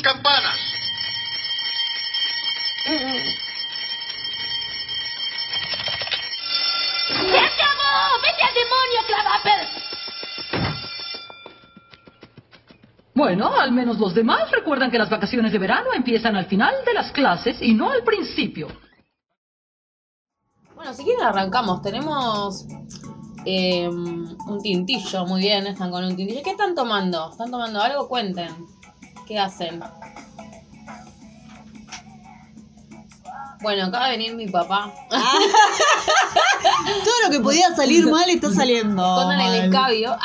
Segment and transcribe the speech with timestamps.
[0.00, 0.58] sus campanas.
[7.06, 8.20] ¡Se acabó!
[8.22, 9.68] ¡Vete al demonio, Clavaper!
[13.14, 16.94] Bueno, al menos los demás recuerdan que las vacaciones de verano empiezan al final de
[16.94, 18.68] las clases y no al principio.
[20.74, 21.82] Bueno, si quieren arrancamos.
[21.82, 22.64] Tenemos
[23.44, 26.42] eh, un tintillo, muy bien, están con un tintillo.
[26.42, 27.30] ¿Qué están tomando?
[27.30, 28.08] ¿Están tomando algo?
[28.08, 28.79] Cuenten.
[29.30, 29.80] ¿Qué hacen?
[33.62, 34.92] Bueno, acaba de venir mi papá.
[37.04, 39.00] Todo lo que podía salir mal está saliendo.
[39.00, 40.14] Con el escabio.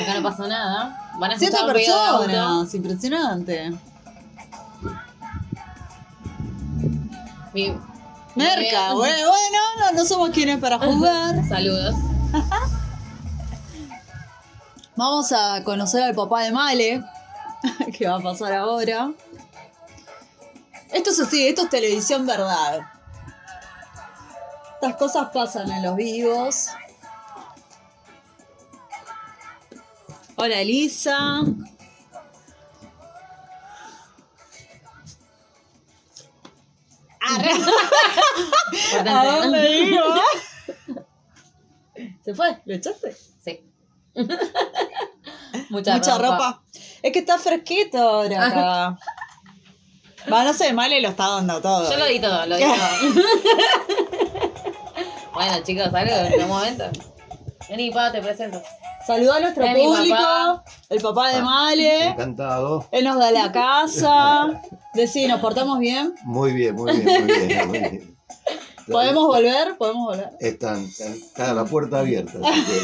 [0.00, 1.10] Acá no pasó nada.
[1.18, 3.74] Van a Siete personas, impresionante.
[7.52, 7.74] Mi-
[8.36, 11.46] Merca, bueno, bueno, no, no somos quienes para jugar.
[11.46, 11.94] Saludos.
[14.96, 17.04] Vamos a conocer al papá de Male,
[17.98, 19.12] que va a pasar ahora.
[20.90, 22.80] Esto es así, esto es televisión verdad.
[24.74, 26.68] Estas cosas pasan en los vivos.
[30.36, 31.42] Hola Elisa.
[39.06, 40.22] ¿A dónde iba?
[42.24, 42.62] ¿Se fue?
[42.64, 43.14] ¿Lo echaste?
[43.44, 43.62] Sí.
[45.70, 46.62] Mucha, Mucha ropa.
[47.02, 48.98] Es que está fresquito ahora acá.
[50.32, 51.88] Va, no sé, Male lo está dando todo.
[51.90, 52.74] Yo lo di todo, lo di todo.
[55.34, 56.84] bueno, chicos, algo en un momento.
[57.68, 58.60] Vení, pa, te presento.
[59.06, 60.64] Saluda a nuestro público, papá.
[60.88, 62.06] el papá de Male.
[62.08, 62.88] Encantado.
[62.90, 64.60] Él nos da la casa.
[64.94, 66.14] Decí, ¿nos portamos bien?
[66.24, 67.68] Muy bien, muy bien, muy bien.
[67.68, 68.16] Muy bien.
[68.90, 69.76] ¿Podemos volver?
[69.78, 70.30] ¿Podemos volver?
[70.40, 72.38] Están, están- está la puerta abierta.
[72.42, 72.80] así que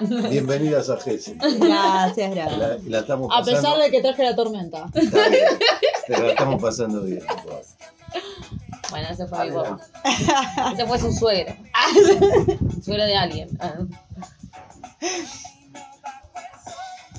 [0.00, 1.38] bienvenidas a Gessel.
[1.38, 2.84] Gracias, gracias.
[2.84, 4.86] la, estamos A pesar de que traje la tormenta.
[4.94, 5.44] Está bien,
[6.06, 7.22] pero la estamos pasando bien.
[8.90, 9.80] Bueno, ese fue mi papá.
[10.72, 11.54] Ese fue su suegro.
[12.84, 13.58] suegro de alguien.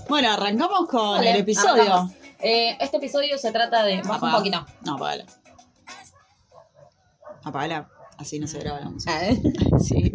[0.07, 2.11] Bueno, arrancamos con Vale, el episodio.
[2.39, 4.01] Eh, este episodio se trata de.
[4.03, 4.65] Baja un poquito.
[4.83, 5.25] No, apagala.
[7.43, 7.89] Apagala.
[8.17, 9.13] Así no se graba la música.
[9.15, 9.41] Ah, ¿eh?
[9.79, 10.13] Sí.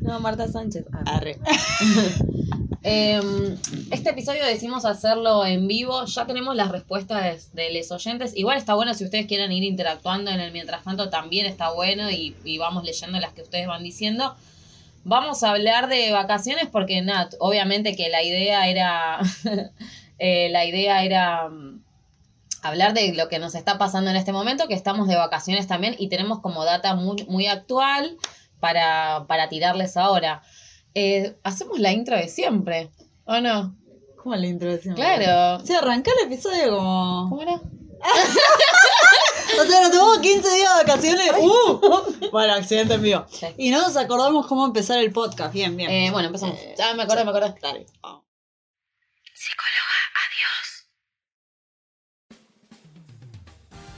[0.00, 0.86] No, Marta Sánchez.
[0.92, 1.16] Ah.
[1.16, 1.38] Arre.
[2.82, 3.20] Eh,
[3.90, 6.04] este episodio decimos hacerlo en vivo.
[6.06, 8.36] Ya tenemos las respuestas de, de los oyentes.
[8.36, 12.10] Igual está bueno si ustedes quieren ir interactuando en el mientras tanto, también está bueno
[12.10, 14.34] y, y vamos leyendo las que ustedes van diciendo.
[15.04, 19.20] Vamos a hablar de vacaciones porque, nada, obviamente que la idea era.
[20.18, 21.50] eh, la idea era.
[22.62, 25.94] Hablar de lo que nos está pasando en este momento, que estamos de vacaciones también
[25.98, 28.18] y tenemos como data muy, muy actual
[28.60, 30.42] para, para tirarles ahora.
[30.94, 32.90] Eh, hacemos la intro de siempre,
[33.24, 33.76] ¿o no?
[34.22, 34.94] ¿Cómo la introducción?
[34.94, 35.64] Claro.
[35.64, 37.28] Sí, arrancá el episodio como.
[37.30, 37.60] ¿Cómo era?
[39.60, 41.32] O sea, nos tomamos 15 días de vacaciones.
[41.40, 42.30] ¡Uh!
[42.30, 43.26] Bueno, accidente en vivo.
[43.28, 43.46] Sí.
[43.58, 45.52] Y no nos acordamos cómo empezar el podcast.
[45.52, 45.90] Bien, bien.
[45.90, 46.56] Eh, bueno, empezamos.
[46.56, 47.54] Eh, ya me acordé, me acordé.
[47.60, 47.86] Dale.
[48.00, 48.22] vamos.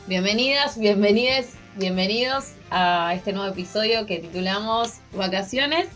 [0.08, 5.86] Bienvenidas, bienvenides, bienvenidos a este nuevo episodio que titulamos Vacaciones.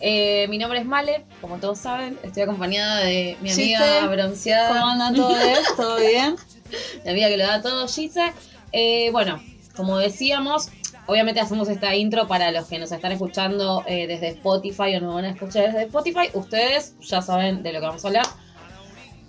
[0.00, 4.68] Eh, mi nombre es Male, como todos saben, estoy acompañada de mi amiga Gise, bronceada.
[4.68, 5.74] ¿Cómo anda todo esto?
[5.76, 6.36] ¿Todo bien?
[7.04, 8.32] la amiga que lo da todo, Gise.
[8.72, 9.38] Eh, bueno,
[9.76, 10.70] como decíamos,
[11.04, 15.14] obviamente hacemos esta intro para los que nos están escuchando eh, desde Spotify o nos
[15.14, 16.30] van a escuchar desde Spotify.
[16.32, 18.26] Ustedes ya saben de lo que vamos a hablar.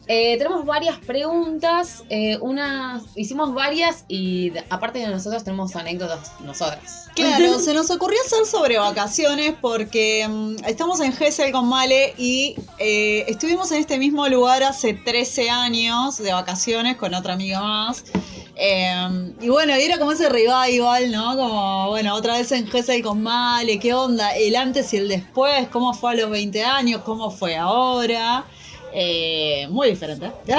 [0.07, 7.07] Eh, tenemos varias preguntas, eh, unas, hicimos varias y aparte de nosotros tenemos anécdotas nosotras.
[7.15, 12.55] Claro, se nos ocurrió hacer sobre vacaciones porque mm, estamos en Gessel con Male y
[12.79, 18.03] eh, estuvimos en este mismo lugar hace 13 años de vacaciones con otra amiga más.
[18.55, 21.35] Eh, y bueno, era como ese revival, ¿no?
[21.37, 24.35] Como, bueno, otra vez en Gessel con Male, ¿qué onda?
[24.35, 27.01] El antes y el después, ¿cómo fue a los 20 años?
[27.03, 28.45] ¿Cómo fue ahora?
[28.93, 30.31] Eh, muy diferente.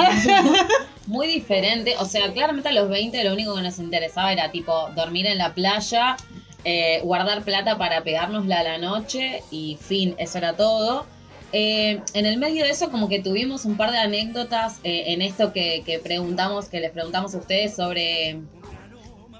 [1.07, 4.89] Muy diferente, o sea, claramente a los 20 lo único que nos interesaba era tipo
[4.95, 6.17] dormir en la playa,
[6.63, 11.05] eh, guardar plata para pegárnosla a la noche y fin, eso era todo.
[11.51, 15.21] Eh, en el medio de eso como que tuvimos un par de anécdotas eh, en
[15.21, 18.41] esto que, que preguntamos, que les preguntamos a ustedes sobre...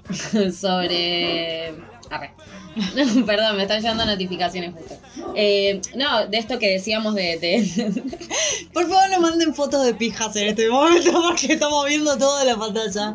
[0.52, 1.74] sobre...
[2.10, 2.30] arre.
[3.26, 4.94] Perdón, me están llegando notificaciones justo.
[5.34, 7.92] Eh, no, de esto que decíamos de- de,
[8.72, 12.56] Por favor, no manden fotos de pijas en este momento porque estamos viendo toda la
[12.56, 13.14] pantalla.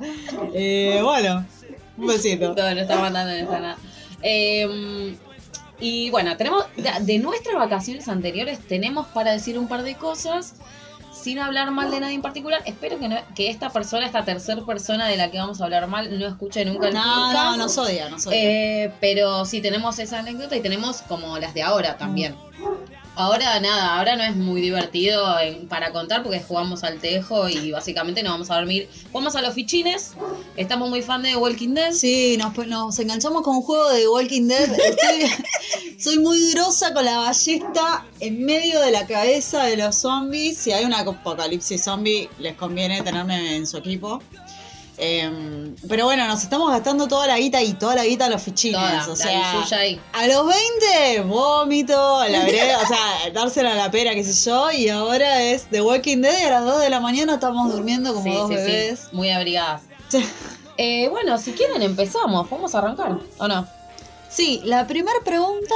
[0.53, 1.45] Eh, bueno,
[1.97, 2.55] un besito.
[2.55, 3.77] Todo lo está mandando en esa nada.
[4.23, 5.15] Eh,
[5.79, 10.55] y bueno, tenemos de, de nuestras vacaciones anteriores tenemos para decir un par de cosas.
[11.21, 14.61] Sin hablar mal de nadie en particular, espero que, no- que esta persona, esta tercera
[14.65, 17.33] persona de la que vamos a hablar mal, no escuche nunca el No, podcast.
[17.33, 18.37] no, nos odia, nos odia.
[18.39, 22.35] Eh, pero sí, tenemos esa anécdota y tenemos como las de ahora también.
[23.13, 27.71] Ahora nada, ahora no es muy divertido en- para contar porque jugamos al tejo y
[27.71, 28.87] básicamente nos vamos a dormir.
[29.11, 30.13] Jugamos a los fichines,
[30.55, 31.91] estamos muy fan de Walking Dead.
[31.91, 34.69] Sí, nos, enganchamos con un juego de Walking Dead.
[35.99, 40.57] Soy muy grosa con la ballesta en medio de la cabeza de los zombies.
[40.57, 44.21] Si hay una apocalipsis zombie, les conviene tenerme en su equipo.
[45.03, 48.39] Em, pero bueno, nos estamos gastando toda la guita y toda la guita a los
[48.43, 48.79] fichines.
[49.03, 49.51] Toda, o sea,
[50.13, 52.99] a los 20, vómito, la vereda, o sea,
[53.33, 54.71] dársela a la pera, qué sé yo.
[54.71, 58.13] Y ahora es The Walking Dead y a las 2 de la mañana estamos durmiendo
[58.13, 59.07] como Sí, dos sí, sí, bebés.
[59.11, 59.81] muy abrigadas.
[60.77, 63.67] Eh, bueno, si quieren empezamos, vamos a arrancar, ¿o no?
[64.29, 65.73] Sí, la primera pregunta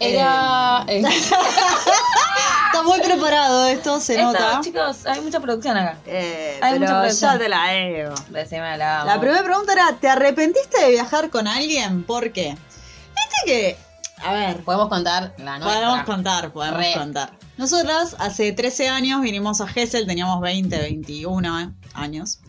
[0.00, 0.84] Era...
[0.88, 1.00] eh,
[2.76, 4.60] Está muy preparado esto, se esto, nota.
[4.62, 5.98] chicos, hay mucha producción acá.
[6.06, 7.32] Eh, Hay mucha pero producción.
[7.32, 8.14] ya te la digo.
[8.30, 9.04] Decime la...
[9.04, 12.04] La primera pregunta era, ¿te arrepentiste de viajar con alguien?
[12.04, 12.50] ¿Por qué?
[12.50, 13.76] Viste que,
[14.22, 15.80] a ver, Podemos contar la nuestra.
[15.80, 16.92] podemos contar, podemos Re.
[16.94, 17.30] contar.
[17.56, 22.40] Nosotras hace 13 años vinimos a Gessel, teníamos 20, 21 años,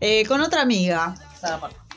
[0.00, 1.14] eh, con otra amiga.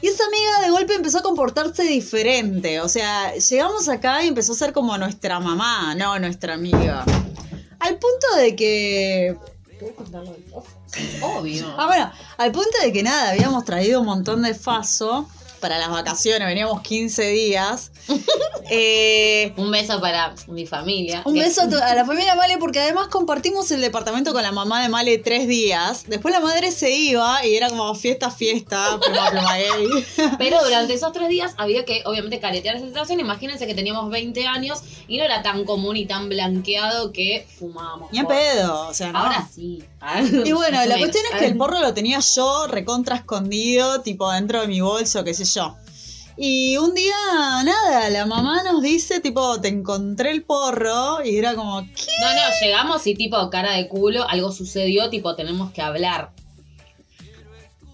[0.01, 2.79] Y esa amiga de golpe empezó a comportarse diferente.
[2.81, 7.03] O sea, llegamos acá y empezó a ser como nuestra mamá, no nuestra amiga.
[7.83, 9.37] Al punto de que
[11.21, 11.73] Obvio.
[11.77, 15.27] Ah, bueno, al punto de que nada, habíamos traído un montón de faso
[15.63, 17.91] para las vacaciones, veníamos 15 días.
[18.69, 21.21] Eh, Un beso para mi familia.
[21.25, 24.87] un beso a, la familia Male porque además compartimos el departamento con la mamá de
[24.87, 26.05] Male tres días.
[26.07, 30.05] Después la madre se iba y era como fiesta, fiesta, pluma, pluma gay.
[30.37, 33.19] Pero durante esos tres días había que, obviamente, caretear esa situación.
[33.19, 38.13] Imagínense que teníamos 20 años y no era tan común y tan blanqueado que fumábamos.
[38.13, 39.19] Ni a pedo, o sea, no.
[39.19, 39.83] Ahora sí.
[40.45, 44.61] Y bueno, la cuestión es que el porro lo tenía yo recontra escondido, tipo dentro
[44.61, 45.75] de mi bolso, qué sé yo.
[46.35, 47.13] Y un día,
[47.63, 52.07] nada, la mamá nos dice, tipo, te encontré el porro, y era como, ¿qué?
[52.21, 56.31] No, no, llegamos y tipo cara de culo, algo sucedió, tipo tenemos que hablar.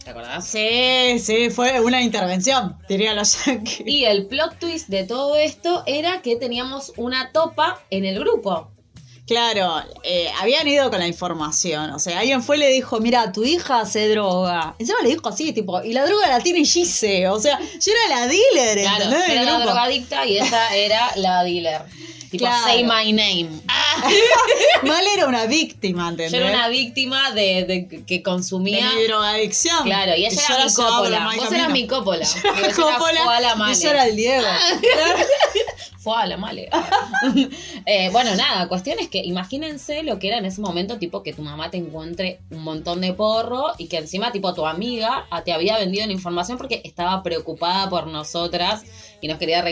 [0.04, 0.48] ¿Te acordás?
[0.48, 3.84] Sí, sí, fue una intervención, diría los yankees.
[3.86, 8.72] Y el plot twist de todo esto era que teníamos una topa en el grupo.
[9.30, 11.92] Claro, eh, habían ido con la información.
[11.92, 14.74] O sea, alguien fue y le dijo, mira, tu hija hace droga.
[14.80, 17.28] Encima le dijo así, tipo, y la droga la tiene Gise.
[17.28, 19.28] O sea, yo era la dealer, Claro, ¿entendés?
[19.28, 21.84] yo era la drogadicta y ella era la dealer.
[22.32, 22.64] Tipo, Claro.
[22.64, 23.50] say my name.
[24.84, 26.34] Mal era una víctima, Yo ¿entendés?
[26.42, 28.92] era una víctima de, de que de consumía.
[28.94, 29.84] mi drogadicción.
[29.84, 31.30] Claro, y ella yo era mi cópola.
[31.36, 32.26] Vos eras mi cópola.
[32.44, 34.48] Yo era yo Coppola, yo era el Diego.
[36.00, 36.70] Fue a la male.
[37.86, 41.34] Eh, bueno, nada, cuestión es que imagínense lo que era en ese momento, tipo que
[41.34, 45.52] tu mamá te encuentre un montón de porro y que encima, tipo, tu amiga te
[45.52, 48.84] había vendido la información porque estaba preocupada por nosotras
[49.22, 49.64] y nos quería,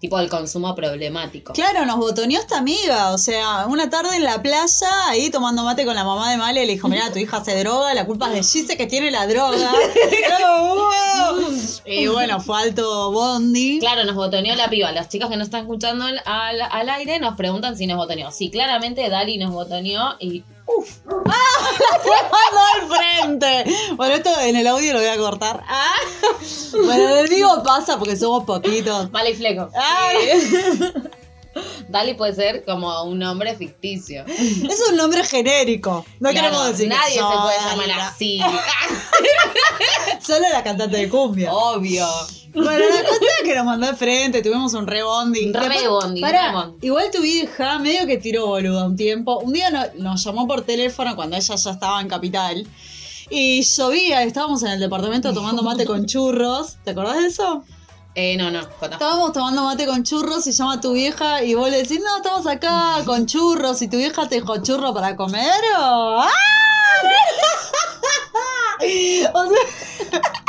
[0.00, 1.52] tipo, el consumo problemático.
[1.52, 5.84] Claro, nos botoneó esta amiga, o sea, una tarde en la playa, ahí tomando mate
[5.84, 8.34] con la mamá de Male, le dijo, mira, tu hija hace droga, la culpa es
[8.34, 9.56] de Gise que tiene la droga.
[11.86, 13.78] y bueno, fue alto Bondi.
[13.80, 14.92] Claro, nos botoneó la piba.
[14.92, 18.30] Las chicas que no están escuchando al- al aire nos preguntan si nos botoneó.
[18.30, 20.44] Sí, claramente Dali nos botoneó y.
[20.66, 20.98] ¡Uf!
[22.74, 23.64] al frente.
[23.96, 25.62] Bueno, esto en el audio lo voy a cortar.
[25.66, 25.94] Ah.
[26.72, 29.10] Bueno, en el vivo pasa porque somos poquitos.
[29.10, 29.70] Vale y fleco.
[29.74, 30.12] Ah.
[31.88, 34.24] Dali puede ser como un nombre ficticio.
[34.26, 36.04] Es un nombre genérico.
[36.20, 38.40] No Claro, queremos decir que Nadie se puede llamar así.
[40.26, 41.52] Solo la cantante de cumbia.
[41.52, 42.06] Obvio.
[42.54, 45.46] Bueno, la cuestión es que nos mandó al frente, tuvimos un re bondi.
[45.46, 46.86] Un re Después- bondi, pará, re bondi.
[46.86, 49.38] igual tu vieja medio que tiró boluda un tiempo.
[49.38, 52.66] Un día no- nos llamó por teléfono cuando ella ya estaba en Capital.
[53.30, 56.76] Y llovía, estábamos en el departamento tomando mate con churros.
[56.84, 57.64] ¿Te acordás de eso?
[58.14, 58.60] Eh, no, no.
[58.60, 62.46] Estábamos tomando mate con churros y llama tu vieja y vos le decís, no, estamos
[62.46, 66.20] acá con churros y tu vieja te dijo churro para comer o...
[66.20, 66.30] ¡Ah!
[69.34, 70.20] o sea,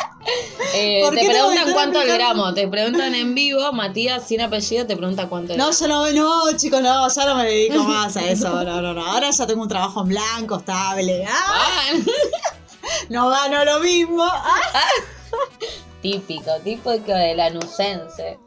[0.75, 2.53] Eh, ¿Por te preguntan estar cuánto el gramo.
[2.53, 3.71] Te preguntan en vivo.
[3.73, 5.79] Matías, sin apellido, te pregunta cuánto el no, gramo.
[5.79, 9.05] yo no, no, chicos, no, ya no me dedico más a eso, no, no, no.
[9.05, 11.25] Ahora ya tengo un trabajo en blanco, estable.
[11.27, 11.83] ¡Ah!
[11.91, 11.91] Ah,
[13.09, 14.23] No gano lo mismo.
[14.23, 14.61] ¡Ah!
[16.03, 18.37] Típico, típico de la nucense.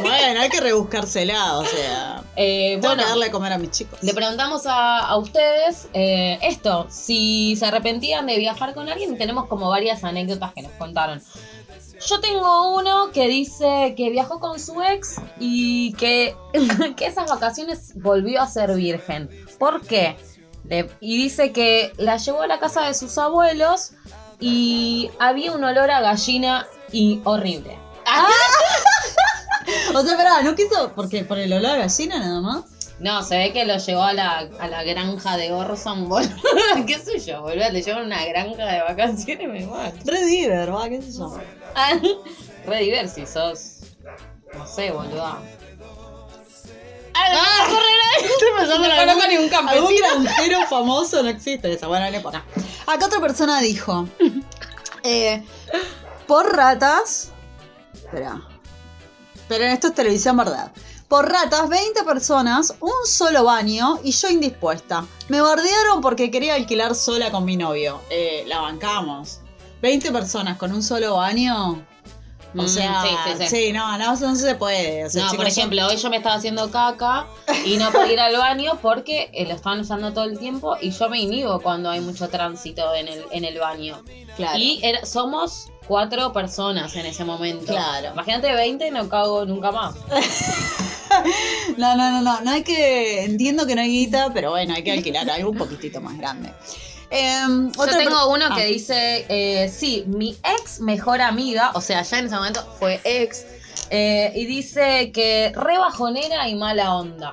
[0.00, 2.22] Bueno, hay que rebuscársela, o sea.
[2.38, 3.98] Eh, Tengo bueno, que darle a comer a mis chicos.
[4.02, 9.46] le preguntamos a, a ustedes eh, esto, si se arrepentían de viajar con alguien, tenemos
[9.46, 11.22] como varias anécdotas que nos contaron.
[12.06, 16.36] Yo tengo uno que dice que viajó con su ex y que,
[16.96, 19.30] que esas vacaciones volvió a ser virgen.
[19.58, 20.16] ¿Por qué?
[21.00, 23.92] Y dice que la llevó a la casa de sus abuelos
[24.40, 26.66] y había un olor a gallina
[26.96, 27.78] y horrible.
[29.94, 30.92] O sea, pará, no quiso.
[30.94, 32.64] Porque por el olor a gallina nada más.
[32.98, 36.30] No, se ve que lo llevó a la, a la granja de Orson, boludo.
[36.86, 37.70] ¿Qué sé yo, boludo?
[37.70, 39.96] Te llevan a una granja de vacaciones, me mato.
[40.06, 41.38] Re diver, va, qué sé yo.
[41.74, 41.92] Ah,
[42.66, 43.80] Re diversi sos.
[44.56, 45.22] No sé, boludo.
[45.24, 45.38] Ah,
[48.20, 49.66] Estoy pensando en No algún, conozco ni un algún
[49.98, 50.22] campesino.
[50.22, 51.86] granjero famoso, no existe esa.
[51.88, 52.44] Bueno, no importa.
[52.86, 54.08] Acá otra persona dijo:
[55.02, 55.42] eh,
[56.26, 57.30] Por ratas.
[57.94, 58.40] Espera.
[59.48, 60.72] Pero en esto es televisión, ¿verdad?
[61.08, 65.04] Por ratas, 20 personas, un solo baño y yo indispuesta.
[65.28, 68.00] Me bardearon porque quería alquilar sola con mi novio.
[68.10, 69.38] Eh, la bancamos.
[69.82, 71.84] 20 personas con un solo baño.
[72.58, 73.72] O Mm, sea, sí, sí, sí, sí.
[73.72, 75.04] no, no, no se puede.
[75.04, 77.26] O sea, No, por ejemplo, hoy yo me estaba haciendo caca
[77.66, 80.90] y no podía ir al baño porque eh, lo estaban usando todo el tiempo y
[80.90, 84.02] yo me inhibo cuando hay mucho tránsito en el, en el baño.
[84.36, 84.58] Claro.
[84.58, 87.66] Y somos cuatro personas en ese momento.
[87.72, 88.10] Claro.
[88.12, 89.94] Imagínate 20 no cago nunca más.
[91.76, 93.24] No, no, no, no, no hay que.
[93.24, 96.52] Entiendo que no hay guita, pero bueno, hay que alquilar algo un poquitito más grande.
[97.10, 102.02] Em, Yo tengo uno Ah, que dice, eh, sí, mi ex mejor amiga, o sea,
[102.02, 103.46] ya en ese momento fue ex,
[103.90, 107.32] eh, y dice que re bajonera y mala onda.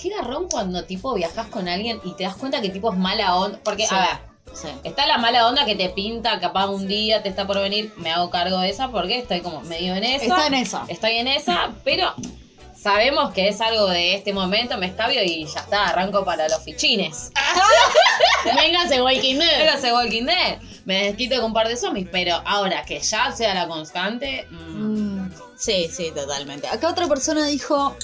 [0.00, 3.36] Qué garrón cuando tipo viajas con alguien y te das cuenta que tipo es mala
[3.36, 3.58] onda.
[3.64, 3.94] Porque, Sí.
[3.94, 4.68] a ver, Sí.
[4.84, 8.10] está la mala onda que te pinta, capaz un día te está por venir, me
[8.12, 10.24] hago cargo de esa porque estoy como medio en esa.
[10.24, 10.84] Está en esa.
[10.88, 12.14] Estoy en esa, pero
[12.76, 16.62] sabemos que es algo de este momento, me escabio y ya está, arranco para los
[16.62, 17.32] fichines.
[18.56, 19.58] Véngase, Walking Dead.
[19.58, 20.58] Véngase Walking Dead.
[20.84, 24.46] Me desquito con un par de zombies, pero ahora que ya sea la constante.
[24.50, 24.84] mm,
[25.24, 26.66] Mm, Sí, sí, totalmente.
[26.68, 27.96] Acá otra persona dijo.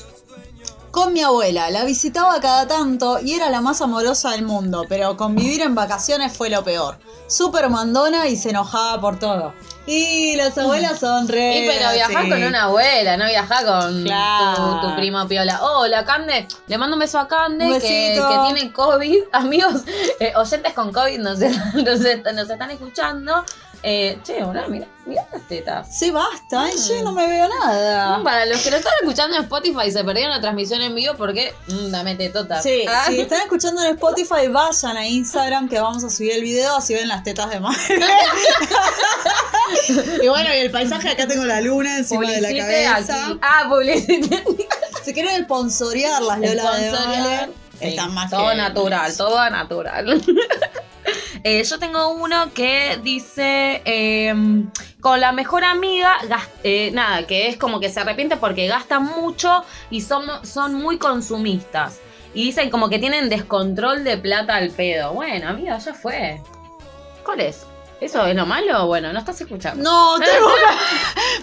[0.91, 5.17] Con mi abuela, la visitaba cada tanto y era la más amorosa del mundo, pero
[5.17, 6.99] convivir en vacaciones fue lo peor.
[7.29, 9.55] Súper mandona y se enojaba por todo.
[9.87, 11.59] Y las abuelas son re.
[11.59, 12.29] Y pero viajás sí.
[12.29, 14.81] con una abuela, no viajás con Claro.
[14.81, 15.63] tu, tu primo piola.
[15.63, 16.49] Hola, Cande.
[16.67, 19.19] Le mando un beso a Cande que, que tiene COVID.
[19.33, 19.83] Amigos,
[20.19, 21.39] eh, oyentes con COVID nos,
[21.75, 22.01] nos,
[22.35, 23.45] nos están escuchando.
[23.83, 25.99] Eh, che, hola, mira, mira las tetas.
[25.99, 28.23] Sí, basta, ay, yo no me veo nada.
[28.23, 31.15] Para los que lo están escuchando en Spotify y se perdieron la transmisión en vivo
[31.17, 32.63] porque mm, dame tetotas.
[32.63, 33.05] Sí, Ah.
[33.07, 36.93] si están escuchando en Spotify, vayan a Instagram que vamos a subir el video, así
[36.93, 37.79] ven las tetas de madre.
[40.23, 43.27] y bueno, y el paisaje, acá tengo la luna encima de la cabeza.
[43.29, 43.39] aquí.
[43.43, 44.45] Ah, publicite.
[45.05, 46.91] Si quieren sponsorear las Lola de.
[46.91, 47.49] Vale,
[47.81, 50.23] Sí, están más Todo que- natural, todo natural.
[51.45, 54.35] Eh, yo tengo uno que dice eh,
[55.01, 56.19] con la mejor amiga,
[56.65, 60.99] eh, nada, que es como que se arrepiente porque gastan mucho y son, son muy
[60.99, 61.99] consumistas.
[62.35, 65.13] Y dicen como que tienen descontrol de plata al pedo.
[65.15, 66.41] Bueno, amiga, ya fue.
[67.25, 67.67] ¿Cuál es?
[68.01, 68.87] ¿Eso es lo malo?
[68.87, 69.83] Bueno, no estás escuchando.
[69.83, 70.83] No, estoy buscando-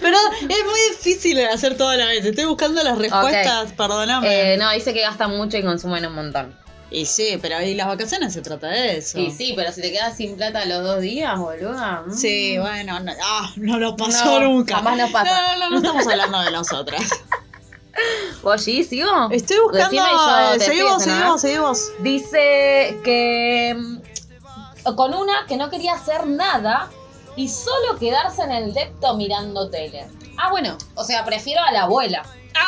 [0.00, 2.24] Pero es muy difícil hacer todo a la vez.
[2.24, 4.54] Estoy buscando las respuestas, perdóname.
[4.54, 6.56] Eh, no, dice que gastan mucho y consumen un montón.
[6.90, 9.18] Y sí, pero ahí las vacaciones se trata de eso.
[9.18, 12.04] Y sí, pero si te quedas sin plata los dos días, boluda.
[12.06, 12.14] mm.
[12.14, 14.76] Sí, bueno, no, ah, no nos pasó No, nunca.
[14.76, 15.30] jamás nos pasa.
[15.30, 17.02] No, no, no estamos hablando de nosotras.
[18.42, 19.10] ¿Vos sí, sigo?
[19.30, 19.90] Estoy buscando.
[19.94, 21.06] Yo seguimos, ¿no?
[21.06, 21.90] seguimos, seguimos.
[22.00, 26.88] Dice que mm, con una que no quería hacer nada
[27.36, 30.06] y solo quedarse en el depto mirando tele.
[30.38, 32.24] Ah, bueno, o sea, prefiero a la abuela.
[32.54, 32.66] Ah,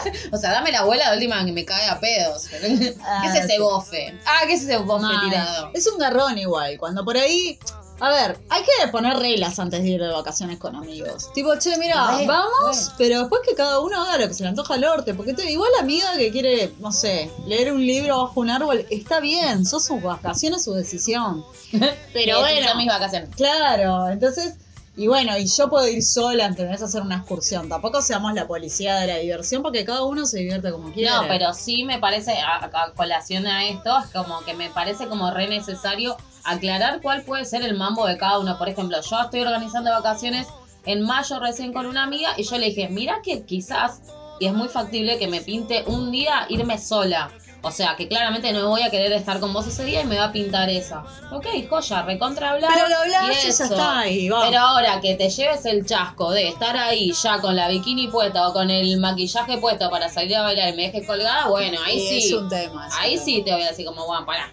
[0.00, 2.46] o sea, que- o sea, dame la abuela de última que me cae a pedos.
[2.48, 4.18] ¿Qué Ah, es ese bofe?
[4.26, 5.70] Ah, ¿qué es ese bofe tirado?
[5.74, 7.58] Es un garrón igual, cuando por ahí...
[8.00, 11.32] A ver, hay que poner reglas antes de ir de vacaciones con amigos.
[11.32, 11.96] Tipo, che, mira,
[12.28, 15.14] vamos, pero después que cada uno haga lo que se le antoja al norte.
[15.14, 18.86] Porque te, igual la amiga que quiere, no sé, leer un libro bajo un árbol,
[18.88, 21.44] está bien, son sus vacaciones, su decisión.
[21.72, 23.30] Pero Eh, bueno, Son mis vacaciones.
[23.34, 24.54] Claro, entonces,
[24.98, 26.82] y bueno, y yo puedo ir sola, ¿entendés?
[26.82, 27.68] A hacer una excursión.
[27.68, 31.08] Tampoco seamos la policía de la diversión porque cada uno se divierte como quiere.
[31.08, 35.06] No, pero sí me parece, a, a colación a esto, es como que me parece
[35.06, 38.58] como re necesario aclarar cuál puede ser el mambo de cada uno.
[38.58, 40.48] Por ejemplo, yo estoy organizando vacaciones
[40.84, 44.00] en mayo recién con una amiga y yo le dije, mira que quizás,
[44.40, 47.30] y es muy factible que me pinte un día irme sola.
[47.62, 50.16] O sea, que claramente no voy a querer estar con vos ese día y me
[50.16, 51.02] va a pintar esa.
[51.32, 52.70] Ok, joya, recontra hablar.
[52.72, 53.64] Pero lo hablás y y ya eso.
[53.64, 54.44] está ahí, va.
[54.46, 58.48] Pero ahora que te lleves el chasco de estar ahí ya con la bikini puesta
[58.48, 61.96] o con el maquillaje puesto para salir a bailar y me dejes colgada, bueno, ahí
[61.96, 62.26] Y sí.
[62.28, 62.88] Es un tema.
[63.00, 64.52] Ahí sí te voy a decir como, bueno, pará.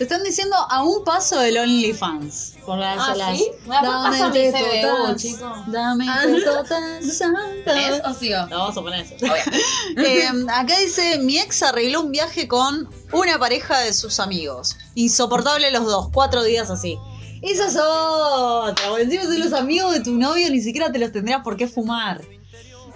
[0.00, 2.54] Te están diciendo a un paso del OnlyFans.
[2.64, 3.50] Por las, Ah, las- ¿sí?
[3.68, 5.54] Dame tetas, CBU, chico.
[5.66, 6.22] Dame Ah.
[6.24, 7.20] tetas,
[7.66, 8.38] ¿Es o sigo?
[8.46, 9.14] No, vamos a poner eso.
[9.98, 14.74] Eh, acá dice, mi ex arregló un viaje con una pareja de sus amigos.
[14.94, 16.96] Insoportable los dos, cuatro días así.
[17.42, 18.88] Esa es otra.
[18.88, 21.68] Por encima de los amigos de tu novio ni siquiera te los tendrías por qué
[21.68, 22.22] fumar.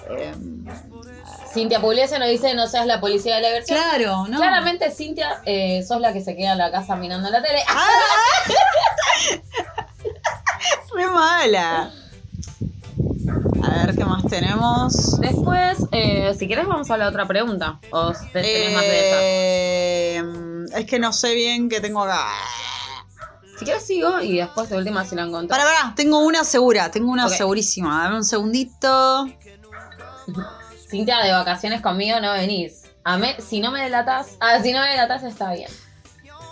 [0.08, 0.34] Eh,
[1.54, 3.78] Cintia Pugliese nos dice no seas la policía de la versión.
[3.78, 4.36] claro, ¿no?
[4.38, 7.62] Claramente, Cintia, eh, sos la que se queda en la casa mirando la tele.
[7.68, 7.86] Ah.
[10.94, 11.90] Re mala.
[13.62, 15.18] A ver qué más tenemos.
[15.20, 17.78] Después, eh, si quieres, vamos a la otra pregunta.
[17.90, 19.20] O te- tenés más de esas.
[19.22, 22.26] Eh, es que no sé bien qué tengo acá.
[23.58, 25.48] Si quieres, sigo y después de última, si la encontré.
[25.48, 27.32] Para, para, tengo una segura, tengo una Ok.
[27.32, 28.02] segurísima.
[28.04, 29.26] Dame un segundito.
[30.94, 32.84] Cintia, de vacaciones conmigo no venís.
[33.02, 35.68] A me- si no me delatas, ah, si no me delatas está bien.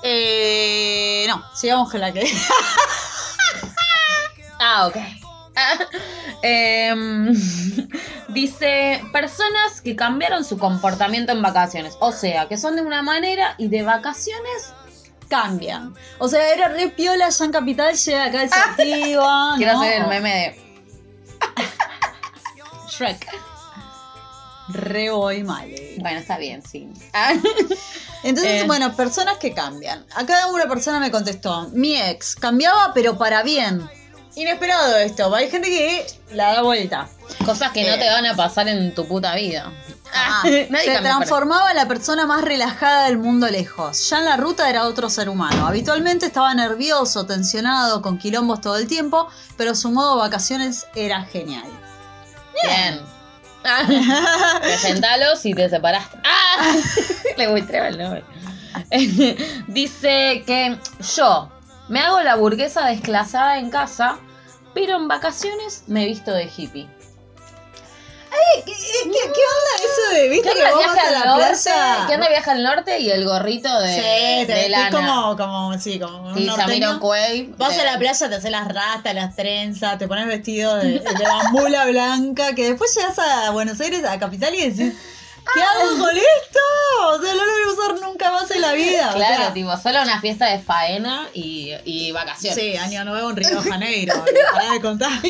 [0.02, 2.28] Eh, no, sigamos con la que.
[4.64, 4.96] Ah, ok.
[6.42, 7.32] Em,
[8.28, 11.96] dice, personas que cambiaron su comportamiento en vacaciones.
[12.00, 14.72] O sea, que son de una manera y de vacaciones
[15.28, 15.94] cambian.
[16.18, 19.54] O sea, era re piola ya en Capital, llega acá y se activa.
[19.56, 19.82] Quiero ¿no?
[19.82, 20.62] hacer el meme de
[22.88, 23.51] Shrek.
[24.68, 25.68] Re voy mal.
[25.68, 25.96] eh.
[26.00, 26.88] Bueno, está bien, sí.
[28.22, 28.64] Entonces, Eh.
[28.66, 30.04] bueno, personas que cambian.
[30.14, 33.88] Acá una persona me contestó, mi ex cambiaba pero para bien.
[34.34, 37.06] Inesperado esto, hay gente que la da vuelta.
[37.44, 39.70] Cosas que no te van a pasar en tu puta vida.
[40.14, 44.08] Ah, Nadie se transformaba en la persona más relajada del mundo lejos.
[44.08, 45.66] Ya en la ruta era otro ser humano.
[45.66, 49.28] Habitualmente estaba nervioso, tensionado, con quilombos todo el tiempo,
[49.58, 51.64] pero su modo vacaciones era genial.
[52.62, 53.00] Bien.
[53.02, 53.11] Ah,
[54.60, 56.18] Presentalos y te separaste.
[56.24, 56.74] ¡Ah!
[57.36, 58.24] Le gustaba el nombre.
[59.68, 60.78] Dice que
[61.16, 61.50] yo
[61.88, 64.18] me hago la burguesa desclasada en casa,
[64.74, 66.88] pero en vacaciones me visto de hippie.
[68.64, 71.44] ¿Qué, qué- qué onda eso de, viste ¿Qué que vos vas a la norte?
[71.64, 72.04] playa?
[72.08, 74.88] ¿Qué onda viaje al norte y el gorrito de, Sí, de te, lana?
[74.88, 77.00] es como, como, sí, como un norteño.
[77.58, 81.00] Vas a de- la playa, te haces las rastas, las trenzas, te pones vestido de,
[81.00, 84.94] de bambula blanca, que después llegas a Buenos Aires, a Capital y decís,
[85.54, 86.60] ¿qué hago con esto?
[87.10, 89.10] O sea, no lo voy a usar nunca más en la vida.
[89.10, 92.58] o Claro, sea, tipo, solo una fiesta de faena y, y vacaciones.
[92.58, 94.24] Sí, año nuevo en Río de Janeiro.
[94.52, 95.10] Pará de contar.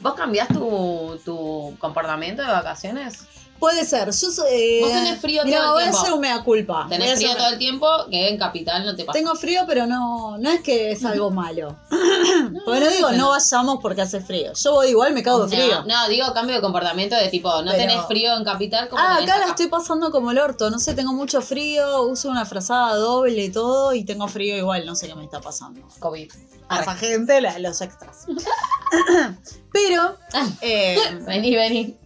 [0.00, 3.26] ¿Vos cambiás tu, tu comportamiento de vacaciones?
[3.58, 4.10] Puede ser.
[4.10, 5.96] Yo eh, Vos tenés frío mirá, todo el voy tiempo.
[5.98, 6.74] a hacer un mea culpa.
[6.84, 9.18] Voy a Tenés hacer frío todo el tiempo, que en Capital no te pasa.
[9.18, 11.76] Tengo frío, pero no, no es que es algo malo.
[12.64, 14.52] Porque no digo no vayamos porque hace frío.
[14.54, 15.82] Yo voy igual, me cago de frío.
[15.84, 19.02] No, no, digo cambio de comportamiento de tipo, no Pero- tenés frío en Capital como
[19.02, 20.68] Ah, tenés acá la estoy pasando como el orto.
[20.70, 24.84] No sé, tengo mucho frío, uso una frazada doble y todo, y tengo frío igual,
[24.84, 25.80] no sé qué me está pasando.
[26.00, 26.30] COVID.
[26.68, 28.26] A esa gente, la- los extras.
[29.72, 30.16] Pero,
[30.60, 31.96] eh, Vení, vení.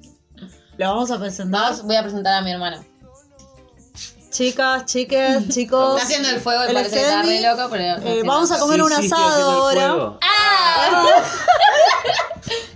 [0.79, 1.61] Lo vamos a presentar.
[1.63, 2.85] Vamos, voy a presentar a mi hermano.
[4.31, 5.95] Chicas, chiques, chicos.
[5.97, 7.99] Está haciendo el fuego y el parece que está re loco, pero.
[7.99, 9.89] no eh, vamos a comer un Sí, sí, estoy asado ahora.
[9.89, 10.19] fuego.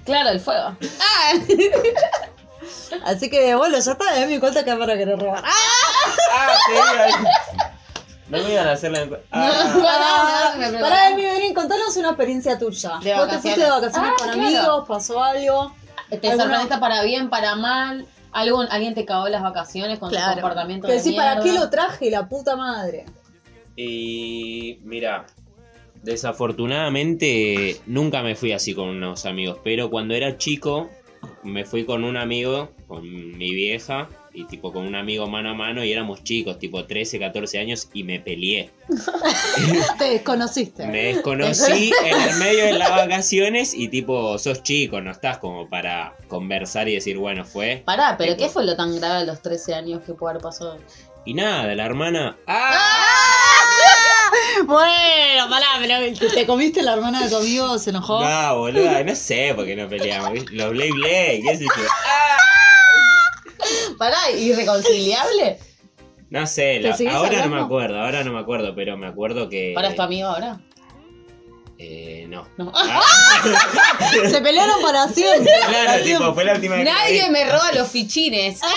[0.05, 0.77] Claro, el fuego.
[1.01, 1.33] Ah.
[3.07, 5.43] Así que, bueno, ya está, me di cuenta que para querer robar.
[5.47, 7.12] Ah, sí, ahí.
[8.29, 9.19] No me iban a hacer la.
[9.31, 10.83] Ah, Pará, me preparé.
[10.91, 12.99] Pará, Emi, vení, contanos una experiencia tuya.
[13.03, 14.41] De Vos te fuiste de vacaciones Ah, con claro.
[14.43, 15.73] amigos, pasó algo.
[16.20, 18.07] ¿Te ¿Alguna- sorprendiste para bien, para mal?
[18.33, 21.68] ¿Algún, ¿Alguien te cagó las vacaciones con tu comportamiento Que de decís, ¿para qué lo
[21.70, 23.05] traje, la puta madre?
[23.77, 25.27] Y mira,
[26.03, 30.90] desafortunadamente nunca me fui así con unos amigos, pero cuando era chico
[31.42, 35.55] me fui con un amigo, con mi vieja, y tipo con un amigo mano a
[35.55, 38.71] mano, y éramos chicos, tipo 13, 14 años, y me peleé.
[39.99, 40.87] Te desconociste.
[40.87, 45.68] Me desconocí en el medio de las vacaciones y tipo, sos chico, no estás como
[45.68, 47.83] para conversar y decir, bueno, fue.
[47.85, 50.42] Pará, pero Tipo- ¿qué fue lo tan grave a los 13 años que pudo haber
[50.42, 50.79] pasado?
[51.25, 52.37] Y nada, la hermana...
[52.47, 52.79] ¡Ah!
[54.64, 57.79] Bueno, pará, pero ¿te comiste la hermana de tu amigo?
[57.79, 58.23] ¿Se enojó?
[58.25, 60.51] No, boluda, no sé por qué no peleamos.
[60.53, 61.83] Los Blade Blade, qué sé yo.
[63.98, 65.59] Pará, ¿irreconciliable?
[66.31, 67.64] No sé, ¿Te la- seguís ahora no me hablando?
[67.66, 69.72] acuerdo, ahora no me acuerdo, pero me acuerdo que.
[69.75, 70.61] ¿Para es tu amigo ahora?
[71.79, 72.46] Eh, no.
[72.59, 72.70] No.
[72.75, 73.01] Ah,
[74.31, 75.53] Se pelearon para siempre.
[75.68, 77.31] claro, tipo, fue la última vez que Nadie vi.
[77.31, 78.61] me roba los fichines.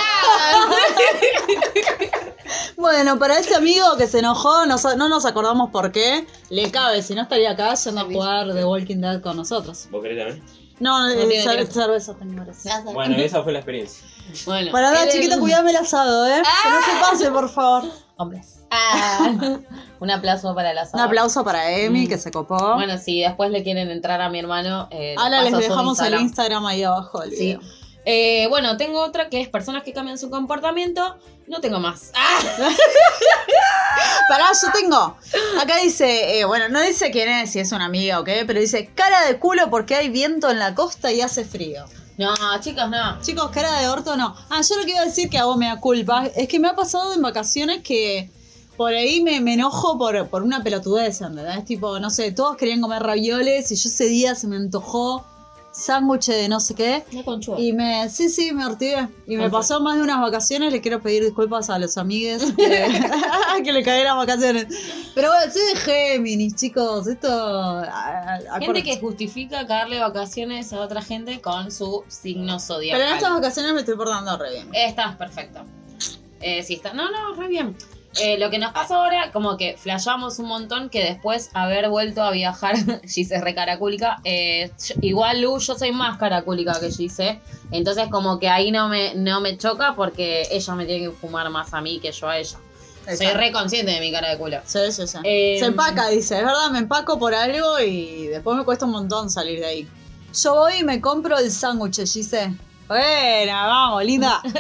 [2.78, 6.26] Bueno, para ese amigo que se enojó, nos- no nos acordamos por qué.
[6.50, 9.88] Le cabe, si no estaría acá yendo a jugar The Walking Dead con nosotros.
[9.90, 10.44] ¿Vos querés también?
[10.80, 12.84] No, eh, tiene cer- que- cerveza tengo gracias.
[12.84, 14.06] Bueno, esa fue la experiencia.
[14.46, 14.72] Bueno.
[14.72, 16.42] Para nada, el- chiquito, cuidame el asado, ¿eh?
[16.64, 17.84] Que no se pase, por favor.
[18.18, 18.60] Hombres.
[18.72, 19.30] Ah.
[20.00, 20.98] Un aplauso para el asado.
[21.02, 22.10] Un aplauso para Emi, Mm.
[22.10, 22.76] que se copó.
[22.76, 26.00] Bueno, si después le quieren entrar a mi hermano, eh, Ahora les paso su dejamos
[26.00, 26.22] el Instagram.
[26.22, 27.38] Instagram ahí abajo del Sí.
[27.38, 27.60] video.
[28.06, 31.18] Eh, bueno, tengo otra que es personas que cambian su comportamiento.
[31.48, 32.12] No tengo más.
[32.16, 32.40] ¡Ah!
[34.30, 35.18] Pará, yo tengo.
[35.62, 38.60] Acá dice, eh, bueno, no dice quién es, si es una amiga o qué, pero
[38.60, 41.86] dice cara de culo porque hay viento en la costa y hace frío.
[42.18, 43.22] No, chicos, no.
[43.22, 44.36] Chicos, cara de orto no.
[44.50, 46.68] Ah, yo lo que iba a decir que hago me da culpa es que me
[46.68, 48.30] ha pasado en vacaciones que
[48.78, 51.66] por ahí me, me enojo por, por una pelotudez, ¿entendés?
[51.66, 55.26] Tipo, no sé, todos querían comer ravioles y yo ese día se me antojó
[55.76, 57.04] sándwich de no sé qué.
[57.26, 57.60] Conchudo.
[57.60, 59.08] Y me, sí, sí, me hortigué.
[59.28, 60.72] Y me pasó más de unas vacaciones.
[60.72, 62.88] Le quiero pedir disculpas a los amigues que,
[63.64, 64.68] que le caí las vacaciones.
[65.14, 67.08] Pero bueno, soy de Géminis, chicos.
[67.08, 67.28] Esto.
[67.30, 73.00] a- a- Gente que justifica darle vacaciones a otra gente con su signo zodiacal.
[73.02, 74.70] Pero en estas vacaciones me estoy portando re bien.
[74.74, 75.66] Estás perfecto.
[76.42, 76.94] Eh, sí, está.
[76.94, 77.76] No, no, re bien.
[78.22, 82.24] Eh, lo que nos pasa ahora, como que flasheamos un montón que después haber vuelto
[82.24, 82.76] a viajar,
[83.08, 84.20] Gise es re caracúlica.
[84.24, 87.40] eh, igual Lu, yo soy más caracúlica que Gise.
[87.72, 91.50] Entonces, como que ahí no me, no me choca porque ella me tiene que fumar
[91.50, 92.58] más a mí que yo a ella.
[93.06, 93.38] Soy Exacto.
[93.38, 94.58] re consciente de mi cara de culo.
[94.66, 95.18] Sí, sí, sí.
[95.24, 96.38] Eh, Se empaca, dice.
[96.40, 99.88] Es verdad, me empaco por algo y después me cuesta un montón salir de ahí.
[100.34, 102.52] Yo voy y me compro el sándwich, Gise.
[102.88, 104.42] Buena, vamos, linda.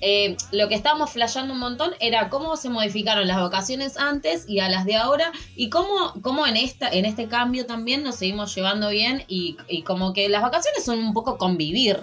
[0.00, 4.60] Eh, lo que estábamos flasheando un montón era cómo se modificaron las vacaciones antes y
[4.60, 8.54] a las de ahora y cómo, cómo en, esta, en este cambio también nos seguimos
[8.54, 11.98] llevando bien y, y como que las vacaciones son un poco convivir.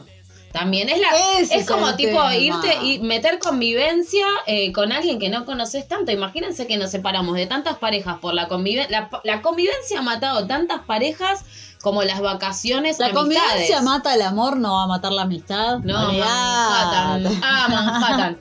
[0.55, 1.07] También es la
[1.39, 2.35] Ese es como tipo tema.
[2.35, 6.13] irte y meter convivencia eh, con alguien que no conoces tanto.
[6.13, 8.89] Imagínense que nos separamos de tantas parejas por la convivencia.
[8.89, 11.43] La, la convivencia ha matado tantas parejas
[11.85, 12.97] como las vacaciones.
[12.97, 13.37] La amistades.
[13.39, 15.77] convivencia mata el amor, no va a matar la amistad.
[15.83, 16.19] No, Olvidate.
[16.19, 17.39] Manhattan.
[17.43, 18.39] Ah, Manhattan.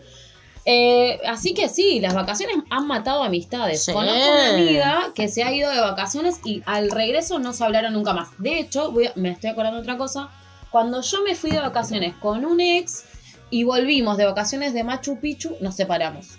[0.64, 3.84] Eh, así que sí, las vacaciones han matado amistades.
[3.84, 3.92] Sí.
[3.92, 7.92] Conozco una amiga que se ha ido de vacaciones y al regreso no se hablaron
[7.92, 8.28] nunca más.
[8.38, 10.30] De hecho, voy a- me estoy acordando de otra cosa.
[10.70, 13.04] Cuando yo me fui de vacaciones con un ex
[13.50, 16.38] y volvimos de vacaciones de Machu Picchu, nos separamos.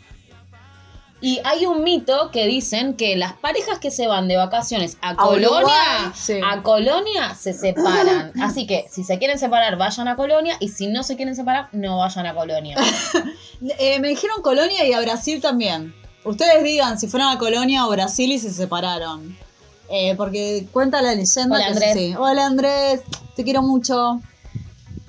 [1.26, 5.10] Y hay un mito que dicen que las parejas que se van de vacaciones a,
[5.10, 6.40] A Colonia, Uruguay, sí.
[6.46, 8.32] a Colonia se separan.
[8.40, 10.56] Así que si se quieren separar, vayan a Colonia.
[10.60, 12.78] Y si no se quieren separar, no vayan a Colonia.
[13.80, 15.96] Eh, me dijeron Colonia y a Brasil también.
[16.26, 19.36] Ustedes digan si fueron a Colonia o Brasil y se separaron.
[19.90, 21.94] Eh, porque cuenta la leyenda Hola, que Andrés.
[21.94, 22.16] sí.
[22.18, 23.02] Hola Andrés,
[23.36, 24.20] te quiero mucho.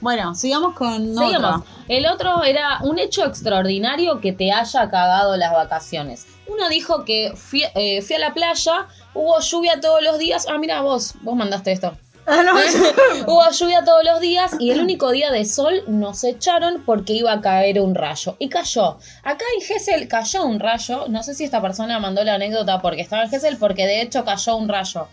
[0.07, 1.63] Bueno, sigamos con otra.
[1.89, 6.29] El otro era un hecho extraordinario que te haya cagado las vacaciones.
[6.47, 10.47] Uno dijo que fui, eh, fui a la playa, hubo lluvia todos los días.
[10.49, 11.97] Ah, mira vos, vos mandaste esto.
[12.29, 12.55] Ah, no,
[13.33, 17.33] Hubo lluvia todos los días y el único día de sol nos echaron porque iba
[17.33, 18.35] a caer un rayo.
[18.41, 18.99] Y cayó.
[19.23, 21.07] Acá en Gessel cayó un rayo.
[21.09, 24.25] No sé si esta persona mandó la anécdota porque estaba en Gessel, porque de hecho
[24.25, 25.07] cayó un rayo.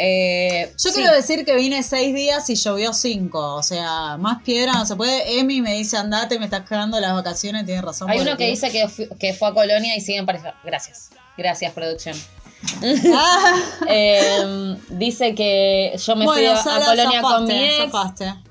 [0.00, 0.94] Eh, Yo sí.
[1.00, 3.56] quiero decir que vine seis días y llovió cinco.
[3.56, 5.38] O sea, más piedra no se puede.
[5.40, 8.08] Emi me dice andate, me estás cagando las vacaciones, tiene razón.
[8.08, 10.54] Hay uno que dice que, que fue a Colonia y sigue en pareja.
[10.64, 11.10] Gracias.
[11.36, 12.16] Gracias, producción.
[13.14, 13.54] Ah,
[13.88, 17.92] Eh, dice que yo me fui bueno, a, a Sara, Colonia con mi ex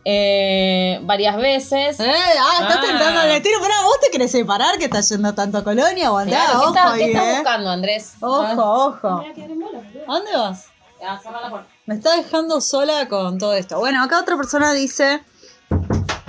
[0.05, 1.99] eh, varias veces.
[1.99, 2.81] Eh, ah, estás Ah.
[2.87, 3.57] tentando el tiro.
[3.61, 6.79] Pero vos te querés separar que estás yendo tanto a Colonia o andá, Claro, ¿qué
[6.79, 7.33] ojo qué estás eh.
[7.35, 8.13] buscando, Andrés?
[8.21, 8.55] Ojo, Ah.
[8.57, 9.09] ojo.
[9.09, 10.03] Me voy a quedar en bola, boludo.
[10.07, 10.65] ¿A dónde vas?
[11.05, 11.69] Ah, cerrá la puerta.
[11.85, 13.79] Me está dejando sola con todo esto.
[13.79, 15.23] Bueno, acá otra persona dice: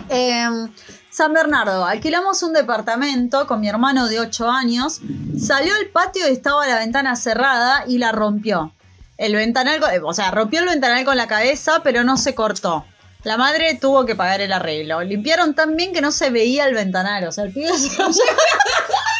[0.08, 0.72] em,
[1.10, 5.00] San Bernardo, alquilamos un departamento con mi hermano de 8 años.
[5.40, 8.72] Salió al patio y estaba la ventana cerrada y la rompió.
[9.16, 12.84] El ventanal, o sea, rompió el ventanal con la cabeza, pero no se cortó.
[13.24, 15.02] La madre tuvo que pagar el arreglo.
[15.02, 17.26] Limpiaron tan bien que no se veía el ventanal.
[17.26, 18.38] O sea, el pibe se lo llevó,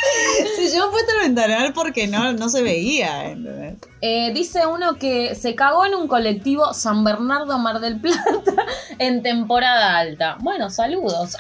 [0.57, 3.31] se llevó puesto el ventanal porque no, no se veía.
[3.31, 3.77] ¿entendés?
[4.01, 8.67] Eh, dice uno que se cagó en un colectivo San Bernardo Mar del Plata
[8.99, 10.37] en temporada alta.
[10.41, 11.37] Bueno, saludos.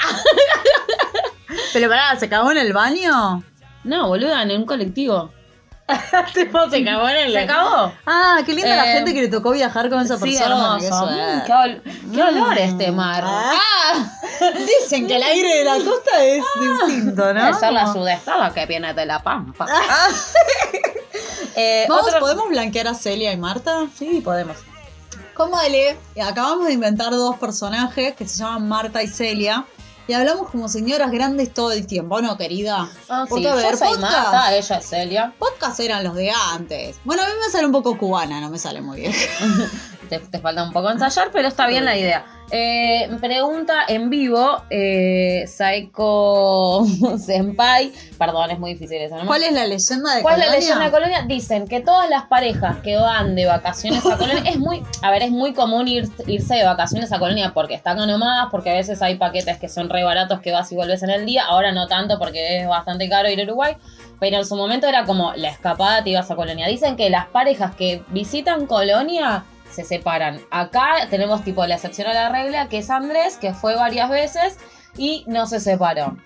[1.72, 3.42] Pero pará, ¿se cagó en el baño?
[3.84, 5.30] no, boluda, en un colectivo.
[6.34, 7.92] tipo, se cagó en el ¿Se cagó?
[8.06, 10.78] Ah, qué linda la Eh, gente que le tocó viajar con esa Sí, persona.
[10.80, 11.06] hermoso.
[11.06, 11.82] Mm, qué, ol-
[12.14, 13.22] qué olor este mar.
[13.26, 13.94] Ah,
[14.82, 16.44] dicen que el aire de la costa es
[16.86, 17.44] distinto, ¿no?
[17.44, 19.66] Debe ser la sudestada que viene de la pampa.
[21.60, 23.86] Eh, Vamos, otro- ¿Podemos blanquear a Celia y Marta?
[23.98, 24.56] Sí, podemos.
[25.34, 25.96] ¿Cómo Ale?
[26.22, 29.64] Acabamos de inventar dos personajes que se llaman Marta y Celia.
[30.08, 32.88] Y hablamos como señoras grandes todo el tiempo, ¿no, querida?
[33.10, 34.32] Ah, Porque, sí, a ver, yo soy podcast.
[34.32, 35.34] Marta, ella es Celia.
[35.38, 36.96] Podcast eran los de antes.
[37.04, 39.12] Bueno, a mí me sale un poco cubana, no me sale muy bien.
[40.08, 42.24] Te, te falta un poco ensayar, pero está bien la idea.
[42.50, 46.86] Eh, pregunta en vivo, eh, Saiko
[47.18, 47.92] Senpai.
[48.18, 49.26] Perdón, es muy difícil eso, ¿no?
[49.26, 50.58] ¿Cuál es la leyenda de ¿Cuál es la Colonia?
[50.60, 51.22] leyenda de Colonia?
[51.26, 55.22] Dicen que todas las parejas que van de vacaciones a Colonia, es muy, a ver,
[55.24, 58.74] es muy común ir- irse de vacaciones a Colonia porque está acá nomás, porque a
[58.74, 61.72] veces hay paquetes que son re baratos que vas y vuelves en el día, ahora
[61.72, 63.76] no tanto porque es bastante caro ir a Uruguay,
[64.20, 66.66] pero en su momento era como la escapada, te ibas a Colonia.
[66.66, 70.40] Dicen que las parejas que visitan Colonia se separan.
[70.50, 74.58] Acá tenemos tipo la excepción a la regla, que es Andrés, que fue varias veces
[74.96, 76.16] y no se separó.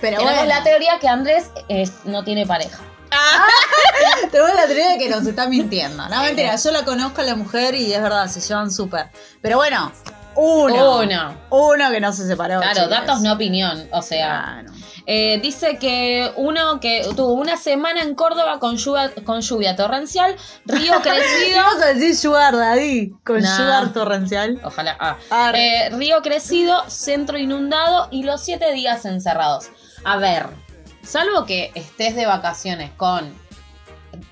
[0.00, 2.82] Pero Tenemos bueno, la teoría que Andrés eh, no tiene pareja.
[4.30, 6.08] tenemos la teoría de que nos está mintiendo.
[6.08, 9.10] No, mentira, yo la conozco a la mujer y es verdad, se llevan súper.
[9.40, 9.92] Pero bueno,
[10.36, 10.98] uno.
[11.00, 11.36] Uno.
[11.50, 12.60] Uno que no se separó.
[12.60, 12.90] Claro, chicas.
[12.90, 13.88] datos no opinión.
[13.92, 14.72] O sea, Claro.
[15.06, 20.36] eh, dice que uno que tuvo una semana en Córdoba con lluvia, con lluvia torrencial,
[20.64, 21.56] río crecido.
[21.62, 23.42] Vamos a decir Sugar Daddy con.
[23.44, 24.60] Sugar torrencial.
[24.64, 24.96] Ojalá.
[25.30, 25.52] ah.
[25.54, 29.68] Eh, río crecido, centro inundado y los siete días encerrados.
[30.04, 30.46] A ver,
[31.02, 33.32] salvo que estés de vacaciones con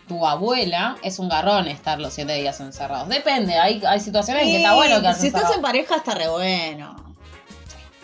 [0.08, 3.08] tu abuela, es un garrón estar los siete días encerrados.
[3.08, 6.28] Depende, hay, hay situaciones en que está bueno que Si estás en pareja está re
[6.28, 6.96] bueno.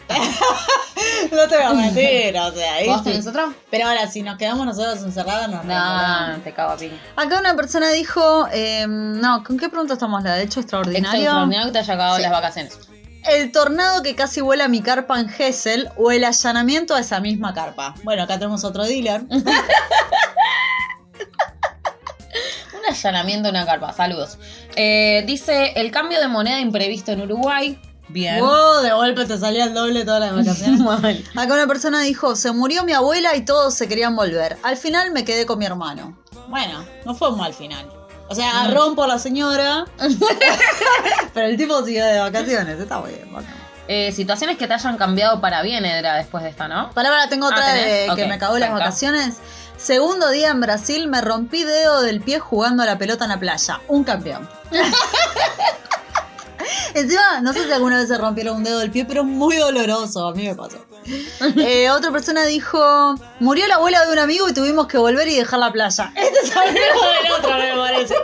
[1.33, 3.53] no te voy a mentir, o sea, ¿Vos tenés otro?
[3.71, 6.29] Pero ahora, si nos quedamos nosotros encerrados, nos revolvemos.
[6.39, 6.99] No, te cago a piña.
[7.17, 10.23] Acá una persona dijo, eh, no, ¿con qué pregunta estamos?
[10.23, 11.21] ¿La de hecho extraordinario?
[11.21, 12.23] extraordinario que te haya acabado Sí.
[12.23, 12.79] las vacaciones.
[13.25, 17.53] El tornado que casi vuela mi carpa en Gessel o el allanamiento a esa misma
[17.53, 17.95] carpa.
[18.03, 19.23] Bueno, acá tenemos otro dealer.
[22.89, 23.93] Allanamiento de una carpa.
[23.93, 24.39] Saludos.
[24.77, 27.79] Eh, dice: el cambio de moneda imprevisto en Uruguay.
[28.11, 28.41] Bien.
[28.41, 30.81] Wow, de golpe te salía el doble todas las vacaciones.
[30.81, 31.25] Mal.
[31.37, 34.57] Acá una persona dijo, se murió mi abuela y todos se querían volver.
[34.63, 36.19] Al final me quedé con mi hermano.
[36.49, 37.87] Bueno, no fue un mal final.
[38.31, 39.85] O sea, agarrón por la señora.
[41.35, 42.79] pero el tipo siguió de vacaciones.
[42.81, 43.33] Está muy bien.
[43.33, 43.55] bacán.
[43.91, 46.91] Eh, situaciones que te hayan cambiado para bien, Edra, después de esta, ¿no?
[46.91, 48.11] Para ahora tengo otra Ah, ¿tenés?
[48.11, 49.37] de que me acabó las vacaciones.
[49.79, 53.39] Segundo día en Brasil, me rompí dedo del pie jugando a la pelota en la
[53.39, 53.81] playa.
[53.87, 54.49] Un campeón.
[56.95, 59.57] Encima, no sé si alguna vez se rompieron un dedo del pie, pero es muy
[59.57, 60.27] doloroso.
[60.27, 60.85] A mí me pasó.
[61.57, 65.37] Eh, otra persona dijo: Murió la abuela de un amigo y tuvimos que volver y
[65.37, 66.13] dejar la playa.
[66.17, 68.15] Este es el amigo del otro, me parece.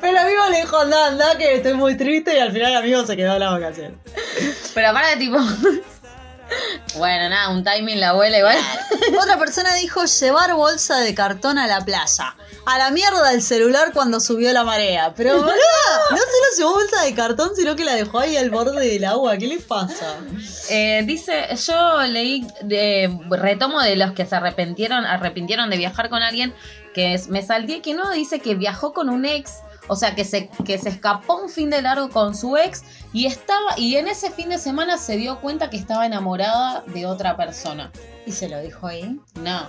[0.00, 2.34] Pero el amigo le dijo: Anda, anda, que estoy muy triste.
[2.34, 3.98] Y al final el amigo se quedó en las vacaciones.
[4.74, 5.38] Pero aparte, tipo.
[6.96, 8.56] Bueno, nada, un timing la abuela igual.
[9.20, 12.34] Otra persona dijo llevar bolsa de cartón a la playa.
[12.66, 15.14] A la mierda el celular cuando subió la marea.
[15.16, 19.04] Pero no solo llevó bolsa de cartón, sino que la dejó ahí al borde del
[19.04, 19.36] agua.
[19.36, 20.16] ¿Qué le pasa?
[20.68, 26.22] Eh, dice, yo leí, de, retomo de los que se arrepintieron, arrepintieron de viajar con
[26.22, 26.54] alguien,
[26.94, 29.54] que es, me salté que no, dice que viajó con un ex,
[29.90, 33.26] o sea, que se, que se escapó un fin de largo con su ex y
[33.26, 37.36] estaba, y en ese fin de semana se dio cuenta que estaba enamorada de otra
[37.36, 37.90] persona.
[38.24, 39.18] ¿Y se lo dijo ahí?
[39.42, 39.62] No.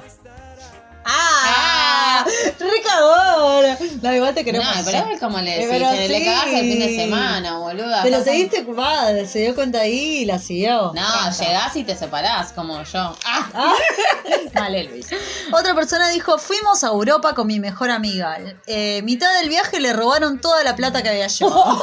[1.03, 2.23] ¡Ah!
[2.59, 4.01] ¡Re cagón!
[4.01, 4.67] No, igual te No, queremos.
[4.85, 6.25] pero es como le Eh, decís, pero le sí.
[6.25, 8.03] cagás el fin de semana, boluda.
[8.03, 10.91] Pero en- diste va, se dio cuenta ahí y la siguió.
[10.93, 13.15] No, llegás y te separás, como yo.
[13.25, 13.73] Ah, Ah,
[14.53, 15.07] Vale, Luis.
[15.51, 18.37] Otra persona dijo, fuimos a Europa con mi mejor amiga.
[18.67, 21.81] Eh, mitad del viaje le robaron toda la plata que había llevado.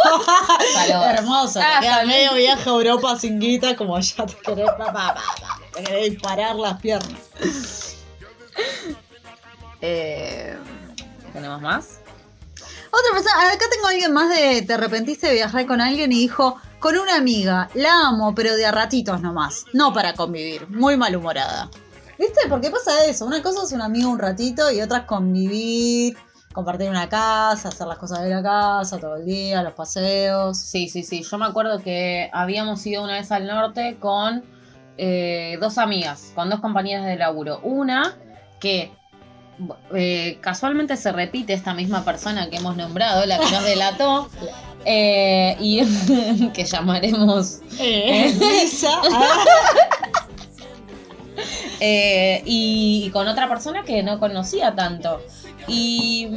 [1.05, 1.61] Hermoso.
[1.63, 2.09] Ah, salud.
[2.09, 5.83] medio viaje a Europa sin guita, como ya te querés, pa, pa, pa, pa, te
[5.83, 7.19] querés disparar las piernas.
[9.81, 10.57] Eh,
[11.33, 11.99] ¿Tenemos más?
[12.91, 16.21] otra persona, acá tengo a alguien más de te arrepentiste de viajar con alguien y
[16.21, 20.97] dijo, con una amiga, la amo, pero de a ratitos nomás, no para convivir, muy
[20.97, 21.71] malhumorada.
[22.19, 22.49] ¿Viste?
[22.49, 23.27] ¿Por qué pasa eso?
[23.27, 26.17] Una cosa es un amigo un ratito y otra es convivir,
[26.53, 30.59] compartir una casa, hacer las cosas de la casa todo el día, los paseos.
[30.59, 31.23] Sí, sí, sí.
[31.23, 34.43] Yo me acuerdo que habíamos ido una vez al norte con
[34.97, 37.61] eh, dos amigas, con dos compañeras de laburo.
[37.63, 38.17] Una
[38.59, 38.91] que
[39.95, 44.29] eh, casualmente se repite esta misma persona que hemos nombrado, la que nos delató,
[44.85, 47.59] eh, y que llamaremos.
[47.79, 49.01] Eh, Lisa.
[51.81, 55.21] eh, y, y con otra persona que no conocía tanto.
[55.67, 56.29] Y,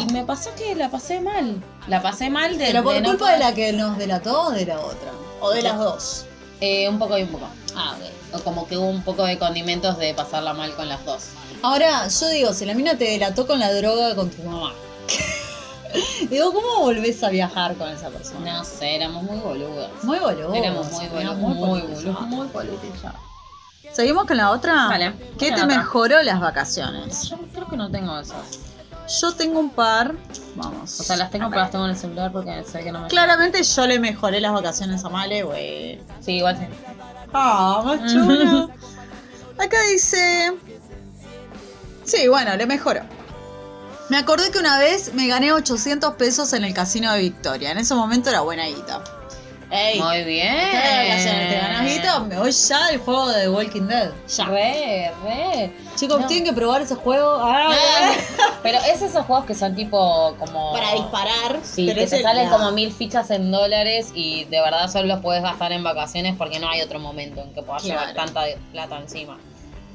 [0.00, 1.62] y me pasó que la pasé mal.
[1.88, 4.48] La pasé mal de, Pero por de no culpa de poder- la que nos delató
[4.48, 5.12] o de la otra.
[5.40, 6.24] O de las dos.
[6.60, 7.46] Eh, un poco y un poco.
[7.76, 8.36] Ah, ok.
[8.38, 11.28] O como que hubo un poco de condimentos de pasarla mal con las dos.
[11.66, 14.72] Ahora, yo digo, si la mina te delató con la droga con tu mamá.
[16.30, 18.58] digo, ¿cómo volvés a viajar con esa persona?
[18.58, 19.90] No sé, éramos muy boludas.
[20.04, 20.54] Muy boludo.
[20.54, 21.36] Éramos muy boludas.
[21.36, 21.88] Muy, boludo.
[21.88, 22.20] boludas.
[22.20, 23.14] Muy boludas.
[23.92, 24.96] ¿Seguimos con la otra?
[25.40, 25.66] ¿Qué te otra.
[25.66, 27.30] mejoró las vacaciones?
[27.30, 28.60] Yo creo que no tengo esas.
[29.20, 30.14] Yo tengo un par.
[30.54, 31.00] Vamos.
[31.00, 33.08] O sea, las tengo, pero las tengo en el celular porque sé que no me.
[33.08, 36.00] Claramente yo le mejoré las vacaciones a Male, güey.
[36.20, 36.66] Sí, igual sí.
[37.32, 38.70] Ah, más.
[39.58, 40.52] Acá dice.
[42.06, 43.00] Sí, bueno, le mejoró.
[44.08, 47.72] Me acordé que una vez me gané 800 pesos en el casino de Victoria.
[47.72, 49.02] En ese momento era buena guita.
[49.68, 50.54] Ey, Muy bien.
[50.54, 52.20] ¿Te ganas guita?
[52.20, 54.12] Me voy ya al juego de The Walking Dead.
[54.28, 54.44] Ya.
[54.44, 55.72] Re, re.
[55.96, 56.26] Chicos, No.
[56.28, 57.36] tienen que probar ese juego.
[57.42, 57.74] Ah,
[58.62, 60.72] Pero es esos juegos que son tipo como.
[60.72, 61.58] Para disparar.
[61.64, 65.08] Sí, pero que te el- salen como mil fichas en dólares y de verdad solo
[65.08, 68.32] los puedes gastar en vacaciones porque no hay otro momento en que puedas llevar Claro.
[68.32, 69.36] tanta plata encima.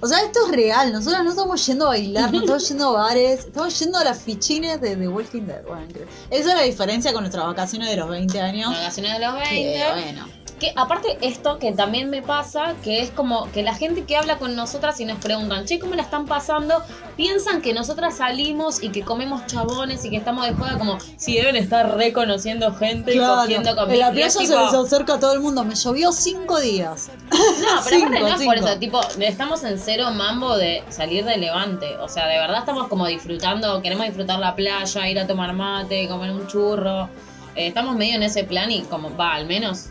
[0.02, 0.92] O sea, esto es real.
[0.92, 4.22] Nosotros no estamos yendo a bailar, no estamos yendo a bares, estamos yendo a las
[4.22, 5.64] fichines de The Walking Dead.
[5.64, 5.88] Bueno.
[6.32, 8.72] Esa es la diferencia con nuestras vacaciones de los 20 años.
[8.72, 9.50] Vacaciones de los 20.
[9.50, 10.41] Que, bueno.
[10.62, 14.38] Que aparte esto que también me pasa, que es como que la gente que habla
[14.38, 16.84] con nosotras y nos preguntan, che, ¿cómo la están pasando?
[17.18, 21.34] Piensan que nosotras salimos y que comemos chabones y que estamos de joda como si
[21.34, 23.94] deben estar reconociendo gente y cogiendo conmigo.
[23.94, 25.64] en la playa se les acerca a todo el mundo.
[25.64, 27.10] Me llovió cinco días.
[27.32, 27.38] No,
[27.84, 31.38] pero aparte Cinco, no es por eso, tipo, estamos en cero mambo de salir de
[31.38, 31.98] Levante.
[31.98, 36.08] O sea, de verdad estamos como disfrutando, queremos disfrutar la playa, ir a tomar mate,
[36.08, 37.10] comer un churro.
[37.56, 39.90] Eh, estamos medio en ese plan y como, va, al menos.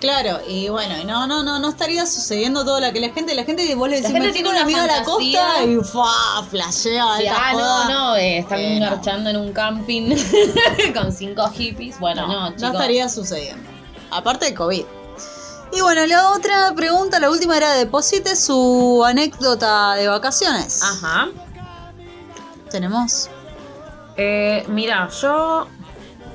[0.00, 3.34] Claro, y bueno, y no, no, no, no estaría sucediendo todo lo que la gente,
[3.34, 5.62] la gente vos le decís, gente me tiene con una una amiga a la costa
[5.64, 7.84] y fa, flashea Sí, alta ah, joda.
[7.84, 8.86] no, no, eh, están Eh, no.
[8.90, 10.16] marchando en un camping
[10.94, 11.98] con cinco hippies.
[12.00, 12.72] Bueno, no, no, chicos.
[12.72, 13.68] estaría sucediendo.
[14.10, 14.84] Aparte de COVID.
[15.72, 20.82] Y bueno, la otra pregunta, la última era deposite su anécdota de vacaciones.
[20.82, 21.28] Ajá.
[22.70, 23.28] Tenemos.
[24.16, 25.66] Eh, mira, yo.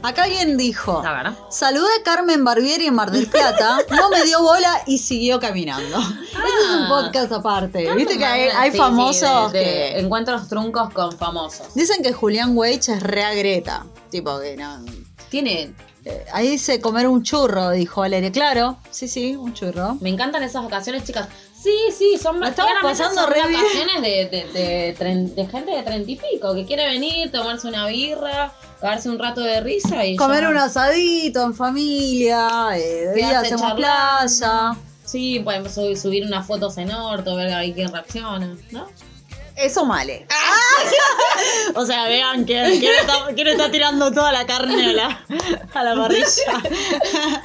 [0.06, 1.04] Acá alguien dijo.
[1.06, 1.34] A ver.
[1.50, 5.98] Saludé a Carmen Barbieri en Mar del Plata, no me dio bola y siguió caminando.
[6.00, 7.94] Ese es un podcast aparte.
[7.96, 11.74] Viste que hay, hay Sí, sí, famosos de- de que Encuentros truncos con famosos.
[11.74, 13.86] dicen que Julián Weich es re agreta.
[14.12, 14.84] Tipo que no.
[15.30, 15.74] Tiene.
[16.06, 18.32] eh, Ahí dice comer un churro, dijo Valeria.
[18.32, 19.98] Claro, sí, sí, un churro.
[20.02, 21.28] Me encantan esas vacaciones, chicas.
[21.66, 25.82] Sí, sí, son estamos pasando son re vacaciones de, de, de, tren- de gente de
[25.82, 30.16] treinta y pico que quiere venir, tomarse una birra, cagarse un rato de risa y
[30.16, 30.50] Comer ya.
[30.50, 33.78] un asadito en familia, eh, de día hacemos charlando.
[33.78, 34.76] playa.
[35.06, 38.88] Sí, su- subir unas fotos en orto, ver ahí quién reacciona, ¿no?
[39.56, 40.28] Eso male.
[41.76, 45.26] o sea, vean quién, quién está, quién está tirando toda la carne a la,
[45.74, 46.26] a la parrilla.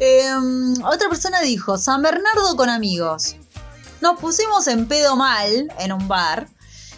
[0.00, 3.34] Em, otra persona dijo, San Bernardo con amigos.
[4.00, 6.48] Nos pusimos en pedo mal en un bar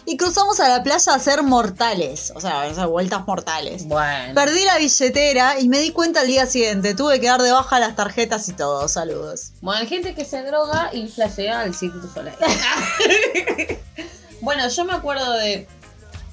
[0.05, 3.87] y cruzamos a la playa a hacer mortales, o sea, o sea, vueltas mortales.
[3.87, 4.33] Bueno.
[4.33, 6.95] Perdí la billetera y me di cuenta al día siguiente.
[6.95, 8.87] Tuve que dar de baja las tarjetas y todo.
[8.87, 9.51] Saludos.
[9.61, 12.35] Bueno, hay gente que se droga y flashea al Cirque du Soleil.
[14.41, 15.67] bueno, yo me acuerdo de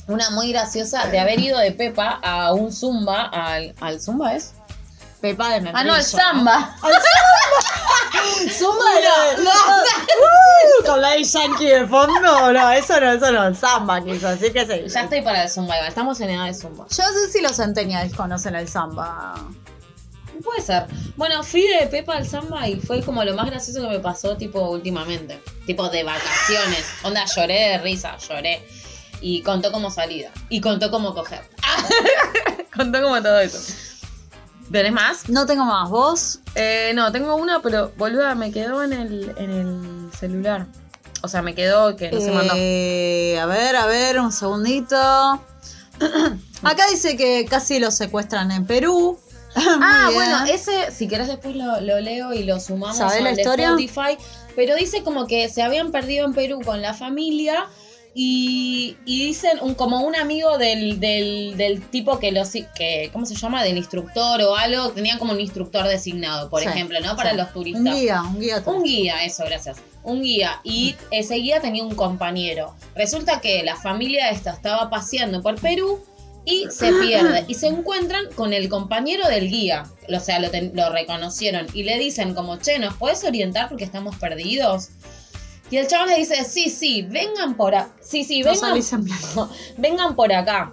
[0.07, 4.53] una muy graciosa de haber ido de Pepa a un zumba, al, al zumba es?
[5.21, 6.77] Pepa de Ah, no, el samba.
[8.57, 8.85] Zumba
[9.39, 9.51] no,
[10.21, 14.53] Uh, con la Yankee de fondo, no, eso no, eso no, el samba quiso, así
[14.53, 14.89] que sí.
[14.93, 16.87] Ya estoy para el zumba, igual, estamos en edad de zumba.
[16.89, 19.35] Yo no sé si los centennials conocen el samba.
[20.45, 20.87] Puede ser.
[21.17, 24.37] Bueno, fui de Pepa al samba y fue como lo más gracioso que me pasó,
[24.37, 25.43] tipo, últimamente.
[25.67, 26.85] Tipo, de vacaciones.
[27.03, 28.67] Onda, lloré de risa, lloré.
[29.21, 30.31] Y contó como salida.
[30.49, 31.43] Y contó como coger.
[32.77, 33.59] contó como todo eso.
[34.71, 35.29] ¿Tenés más?
[35.29, 36.41] No tengo más, ¿vos?
[36.55, 40.67] Eh, no, tengo una, pero boluda, me quedó en el, en el celular.
[41.23, 42.53] O sea, me quedó que no se mandó.
[42.57, 44.97] Eh, a ver, a ver, un segundito.
[46.63, 49.19] Acá dice que casi lo secuestran en Perú.
[49.57, 53.35] Ah, bueno, ese, si querés después lo, lo leo y lo sumamos ¿Sabés la al
[53.37, 53.69] de historia?
[53.71, 54.19] Spotify.
[54.55, 57.67] Pero dice como que se habían perdido en Perú con la familia
[58.21, 63.25] y, y dicen un, como un amigo del, del, del tipo que los que, ¿cómo
[63.27, 63.63] se llama?
[63.63, 67.15] Del instructor o algo, tenían como un instructor designado, por Sí, ejemplo, ¿no?
[67.15, 67.37] Para sí.
[67.37, 67.85] los turistas.
[67.85, 68.63] Un guía, un guía.
[68.67, 69.77] Un guía, eso, gracias.
[70.03, 70.61] Un guía.
[70.65, 72.75] Y ese guía tenía un compañero.
[72.97, 76.05] Resulta que la familia esta estaba paseando por Perú
[76.45, 77.45] y se pierde.
[77.47, 79.85] Y se encuentran con el compañero del guía.
[80.13, 81.69] O sea, lo, ten- lo reconocieron.
[81.73, 84.89] Y le dicen como, che, ¿nos puedes orientar porque estamos perdidos?
[85.71, 87.95] Y el chabón le dice, sí, sí, vengan por acá.
[88.01, 88.73] Sí, sí, vengan,
[89.77, 90.73] vengan por acá.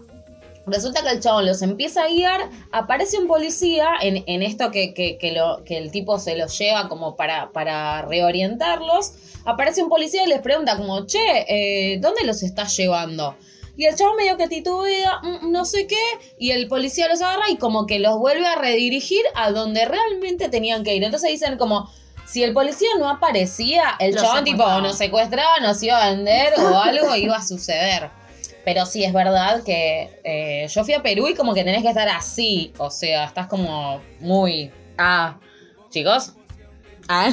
[0.67, 4.93] Resulta que el chabón los empieza a guiar, aparece un policía en, en esto que,
[4.95, 9.13] que- que lo, que el tipo se los lleva como para, para reorientarlos.
[9.45, 13.35] Aparece un policía y les pregunta como, che, eh, ¿dónde los estás llevando?
[13.77, 15.95] Y el chabón medio que titubea, "Mm, no sé qué,
[16.39, 20.49] y el policía los agarra y como que los vuelve a redirigir a donde realmente
[20.49, 21.03] tenían que ir.
[21.03, 21.91] Entonces dicen como,
[22.35, 26.77] si el policía no aparecía, el chabón tipo nos secuestraba, nos iba a vender o
[26.83, 28.09] algo iba a suceder.
[28.65, 31.87] Pero sí, es verdad que eh, yo fui a Perú y como que tenés que
[31.87, 32.73] estar así.
[32.77, 34.69] O sea, estás como muy.
[34.97, 35.37] Ah,
[35.91, 36.33] chicos.
[37.07, 37.29] Ah.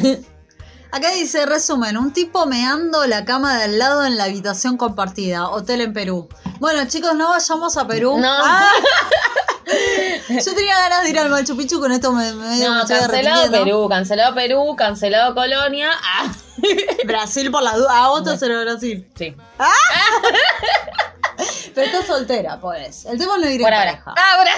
[0.92, 5.48] Acá dice, resumen, un tipo meando la cama de al lado en la habitación compartida,
[5.48, 6.28] hotel en Perú.
[6.60, 8.18] Bueno, chicos, no vayamos a Perú.
[8.18, 8.30] No.
[8.30, 8.70] Ah.
[9.64, 12.98] Yo tenía ganas de ir al Machu Picchu, con esto me, me, me No, estoy
[12.98, 13.50] cancelado.
[13.50, 15.90] Perú, cancelado Perú, cancelado Colonia.
[16.02, 16.30] Ah,
[17.04, 17.88] Brasil por la duda.
[17.90, 19.08] Ah, vos te haces Brasil.
[19.16, 19.36] sí.
[21.74, 23.06] Pero estás soltera, pues.
[23.06, 24.02] El tema no ir en Por ahora.
[24.04, 24.14] pareja.
[24.36, 24.52] Ahora.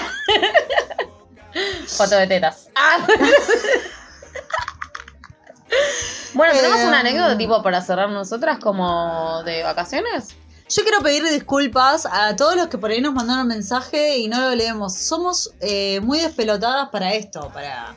[1.87, 2.67] Foto de tetas.
[2.75, 3.07] Ah.
[6.33, 10.35] Bueno, tenemos Eh, una anécdota tipo para cerrar nosotras como de vacaciones.
[10.67, 14.41] Yo quiero pedir disculpas a todos los que por ahí nos mandaron mensaje y no
[14.41, 14.97] lo leemos.
[14.97, 17.95] Somos eh, muy despelotadas para esto, para,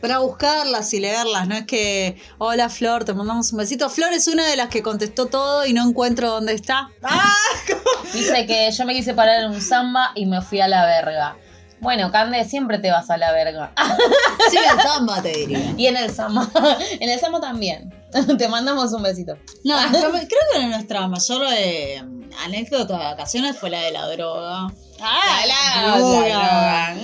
[0.00, 1.46] para buscarlas y leerlas.
[1.46, 3.88] No es que, hola Flor, te mandamos un besito.
[3.88, 6.90] Flor es una de las que contestó todo y no encuentro dónde está.
[7.04, 7.36] ¡Ah!
[8.12, 11.36] Dice que yo me quise parar en un samba y me fui a la verga.
[11.78, 13.72] Bueno, Cande, siempre te vas a la verga.
[14.50, 15.74] Sí, el samba te diría.
[15.76, 16.48] Y en el samba.
[16.98, 17.94] En el samba también.
[18.38, 19.36] Te mandamos un besito.
[19.64, 22.02] No, creo que nuestra mayor eh,
[22.44, 24.72] anécdota de vacaciones fue la de la droga.
[25.00, 26.96] Ah, la, droga.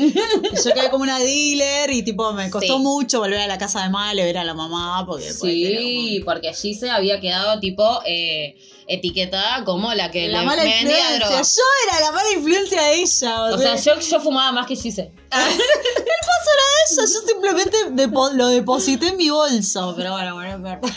[0.65, 2.83] Yo quedé como una dealer y tipo me costó Sí.
[2.83, 6.91] mucho volver a la casa de Male, ver a la mamá, porque Sí, porque Gise
[6.91, 8.57] había quedado tipo eh,
[8.89, 11.17] etiquetada como la que era la le mala influencia.
[11.19, 11.43] droga.
[11.43, 13.45] Yo era la mala influencia de ella.
[13.45, 15.13] O sea, yo, yo fumaba más que Gise.
[15.33, 19.95] ella, yo simplemente depo- lo deposité en mi bolso.
[19.97, 20.81] Pero bueno, bueno, es verdad.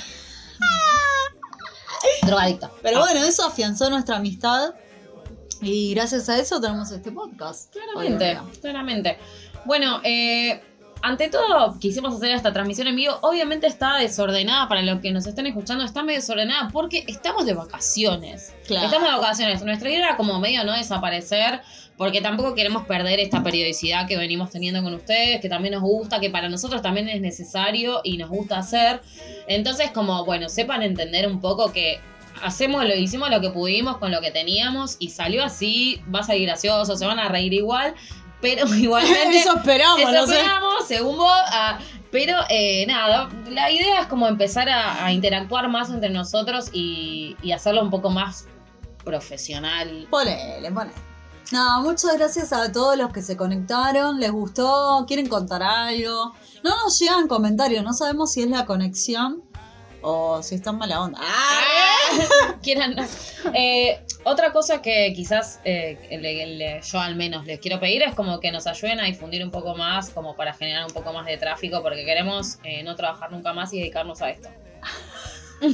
[2.23, 2.71] Drogadicta.
[2.81, 4.73] Pero bueno, eso afianzó nuestra amistad.
[5.61, 7.73] Y gracias a eso tenemos este podcast.
[7.73, 9.17] Claramente, claramente.
[9.65, 10.61] Bueno, eh,
[11.01, 13.17] ante todo, quisimos hacer esta transmisión en vivo.
[13.21, 17.53] Obviamente está desordenada para los que nos están escuchando, está medio desordenada porque estamos de
[17.53, 18.53] vacaciones.
[18.65, 18.85] Claro.
[18.85, 19.63] Estamos de vacaciones.
[19.63, 21.61] Nuestra idea era como medio no desaparecer,
[21.97, 26.19] porque tampoco queremos perder esta periodicidad que venimos teniendo con ustedes, que también nos gusta,
[26.19, 29.01] que para nosotros también es necesario y nos gusta hacer.
[29.47, 31.99] Entonces, como, bueno, sepan entender un poco que
[32.43, 36.23] hacemos lo hicimos lo que pudimos con lo que teníamos y salió así, va a
[36.23, 37.93] salir gracioso, se van a reír igual,
[38.41, 40.35] pero igualmente Eso esperamos, eso no sé.
[40.35, 41.79] esperamos, según vos, ah,
[42.11, 47.35] pero eh, nada, la idea es como empezar a, a interactuar más entre nosotros y,
[47.41, 48.47] y hacerlo un poco más
[49.03, 50.07] profesional.
[50.09, 51.07] Ponele, ponele.
[51.51, 56.33] No, muchas gracias a todos los que se conectaron, les gustó, quieren contar algo.
[56.61, 59.43] No nos llegan comentarios, no sabemos si es la conexión
[60.01, 61.19] o si están mala onda.
[61.21, 62.95] Ah, quieran.
[63.53, 68.13] Eh, otra cosa que quizás eh, le- le- yo al menos les quiero pedir es
[68.15, 71.25] como que nos ayuden a difundir un poco más, como para generar un poco más
[71.25, 74.49] de tráfico, porque queremos eh, no trabajar nunca más y dedicarnos a esto.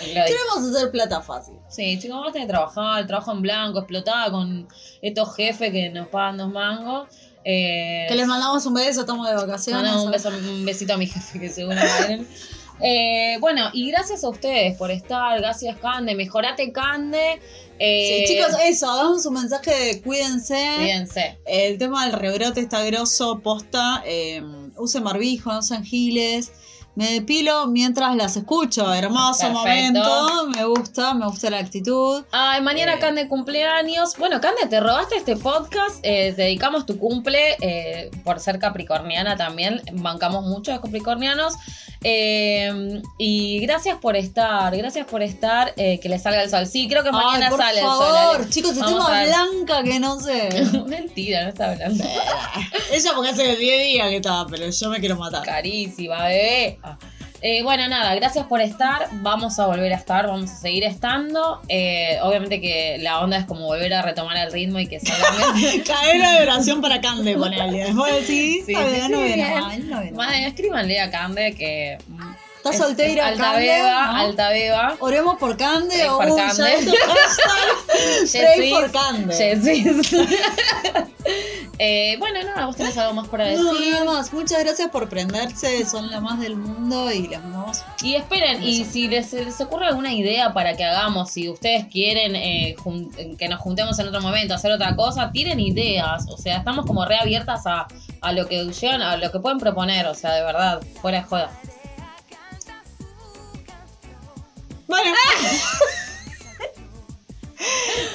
[0.00, 1.54] Queremos hacer plata fácil.
[1.68, 4.68] Sí, chicos, vamos a tener que trabajar, trabajo en blanco, explotada con
[5.02, 7.08] estos jefes que nos pagan dos mangos.
[7.44, 9.82] Eh, Que les mandamos un beso, estamos de vacaciones.
[9.82, 11.78] Mandamos un, beso, un besito a mi jefe que seguro.
[12.80, 17.40] Eh, bueno, y gracias a ustedes por estar, gracias Cande, mejorate Cande.
[17.78, 20.74] Eh, Sí, chicos, eso, hagamos un mensaje de cuídense.
[20.78, 21.38] cuídense.
[21.44, 24.02] El tema del rebrote está grosso, posta.
[24.06, 24.42] eh,
[24.76, 26.52] usen barbijo, no usen giles.
[26.98, 28.92] Me depilo mientras las escucho.
[28.92, 29.54] Hermoso Perfecto.
[29.60, 30.46] momento.
[30.48, 32.24] Me gusta, me gusta la actitud.
[32.32, 32.98] Ay, mañana Eh.
[32.98, 34.16] Cande cumpleaños.
[34.18, 36.00] Bueno, Cande, te robaste este podcast.
[36.02, 39.80] eh, te dedicamos tu cumple eh, por ser capricorniana también.
[39.92, 41.54] Bancamos mucho a capricornianos.
[42.02, 45.74] Eh, y gracias por estar, gracias por estar.
[45.76, 46.66] eh, que le salga el sol.
[46.66, 47.98] Sí, creo que mañana Ay, por sale el sol.
[47.98, 48.48] favor, Ale.
[48.50, 50.48] chicos, estoy más blanca que no sé.
[50.86, 52.04] Mentira, no está hablando.
[52.92, 55.44] Ella porque hace 10 días que estaba, pero yo me quiero matar.
[55.44, 56.78] Carísima, bebé.
[56.90, 56.98] Ah.
[57.40, 59.06] Eh, bueno, nada, gracias por estar.
[59.12, 61.60] Vamos a volver a estar, vamos a seguir estando.
[61.68, 65.52] Eh, obviamente que la onda es como volver a retomar el ritmo y que salga
[65.54, 65.82] bien.
[65.82, 67.84] Cadena de oración para Cande, ponele.
[67.84, 70.16] Después sí, Sí, está sí, sí, no bien.
[70.16, 71.98] Madre, escríbanle a Cande que.
[72.08, 74.16] mm, Está es- soltera, es alta Cande, beba, ¿no?
[74.18, 74.96] alta beba.
[74.98, 76.88] Oremos por Cande o un Cande.
[78.32, 79.34] Pray for Cande.
[81.80, 83.64] Eh, bueno, nada, vos tenés algo más para decir.
[83.64, 84.32] No, nada más.
[84.32, 85.86] Muchas gracias por prenderse.
[85.86, 87.84] Son la más del mundo y les mandamos.
[88.02, 92.34] Y esperen, y si les, les ocurre alguna idea para que hagamos, si ustedes quieren
[92.34, 92.74] eh,
[93.38, 96.26] que nos juntemos en otro momento, hacer otra cosa, tiren ideas.
[96.28, 97.86] O sea, estamos como reabiertas a,
[98.20, 101.24] a lo que llegan, a lo que pueden proponer, o sea, de verdad, fuera de
[101.24, 101.50] joda.
[104.88, 105.14] Bueno.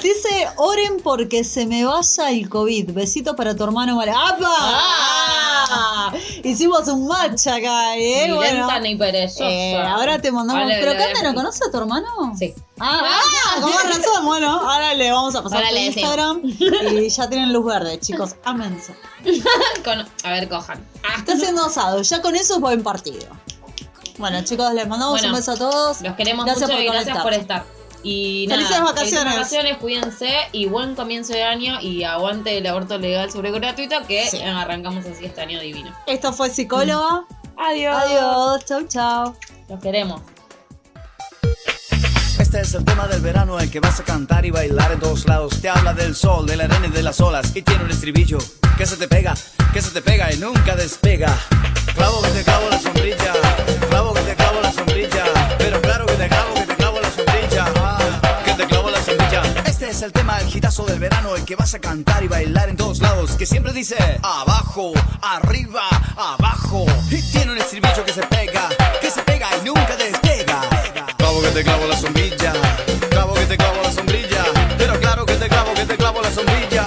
[0.01, 2.91] Dice, oren porque se me vaya el COVID.
[2.91, 4.15] Besito para tu hermano María.
[4.15, 4.47] ¡Apa!
[4.59, 6.13] Ah.
[6.43, 8.31] Hicimos un match acá, ¿eh?
[8.33, 8.79] Bueno.
[8.79, 9.45] ni perezosa.
[9.49, 10.63] Eh, ahora te mandamos.
[10.63, 12.07] Vale, ¿Pero Cande no conoce a tu hermano?
[12.37, 12.53] Sí.
[12.79, 14.25] Ah, ah, con más razón.
[14.25, 15.85] bueno, ahora le vamos a pasar decimos.
[15.97, 16.41] Instagram
[17.03, 18.35] y ya tienen luz verde, chicos.
[18.45, 18.95] Amense.
[19.83, 20.85] Con- a ver, cojan.
[21.03, 23.27] Ah, Está haciendo asado, ya con eso es buen partido.
[24.17, 26.01] Bueno, chicos, les mandamos Bueno, un beso a todos.
[26.01, 27.65] Los queremos Gracias mucho por y gracias por estar.
[28.03, 29.11] Y Felices nada, vacaciones.
[29.33, 33.95] Felices vacaciones, cuídense y buen comienzo de año y aguante el aborto legal sobre gratuito
[34.07, 34.41] que Sí.
[34.41, 35.95] arrancamos así este año divino.
[36.05, 37.25] Esto fue psicóloga.
[37.57, 37.95] Adiós.
[37.95, 39.35] Adiós, chau, chau.
[39.69, 40.21] Los queremos.
[42.39, 45.25] Este es el tema del verano, el que vas a cantar y bailar en todos
[45.25, 45.61] lados.
[45.61, 47.55] Te habla del sol, de la arena y de las olas.
[47.55, 48.37] Y tiene un estribillo
[48.77, 49.33] que se te pega,
[49.73, 51.35] que se te pega y nunca despega.
[51.95, 53.33] Clavo que te clavo la sombrilla,
[53.89, 55.23] clavo que te clavo la sombrilla.
[60.03, 62.99] El tema, el gitazo del verano, el que vas a cantar y bailar en todos
[62.99, 63.31] lados.
[63.37, 64.91] Que siempre dice abajo,
[65.21, 65.83] arriba,
[66.17, 66.85] abajo.
[67.09, 70.61] Y tiene un estribillo que se pega, que se pega y nunca despega.
[71.17, 72.53] Clavo que te clavo la sombrilla,
[73.09, 74.43] clavo que te clavo la sombrilla,
[74.77, 76.85] pero claro que te clavo, que te clavo la sombrilla,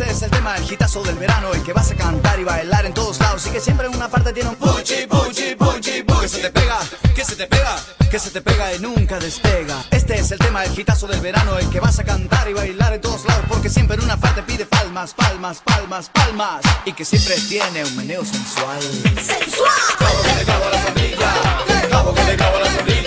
[0.00, 2.86] Este es el tema, el hitazo del verano, el que vas a cantar y bailar
[2.86, 6.20] en todos lados y que siempre en una parte tiene un puchi, puchi, puchi, puchi,
[6.22, 6.78] que se te pega,
[7.14, 7.76] que se te pega,
[8.10, 9.84] que se te pega y nunca despega.
[9.90, 12.94] Este es el tema, el hitazo del verano, el que vas a cantar y bailar
[12.94, 17.04] en todos lados porque siempre en una parte pide palmas, palmas, palmas, palmas y que
[17.04, 18.80] siempre tiene un meneo sensual.
[18.80, 19.70] Sensual.
[19.98, 21.32] Clavo que te clavo la sombrilla,
[21.90, 22.99] clavo que te clavo la sombrilla,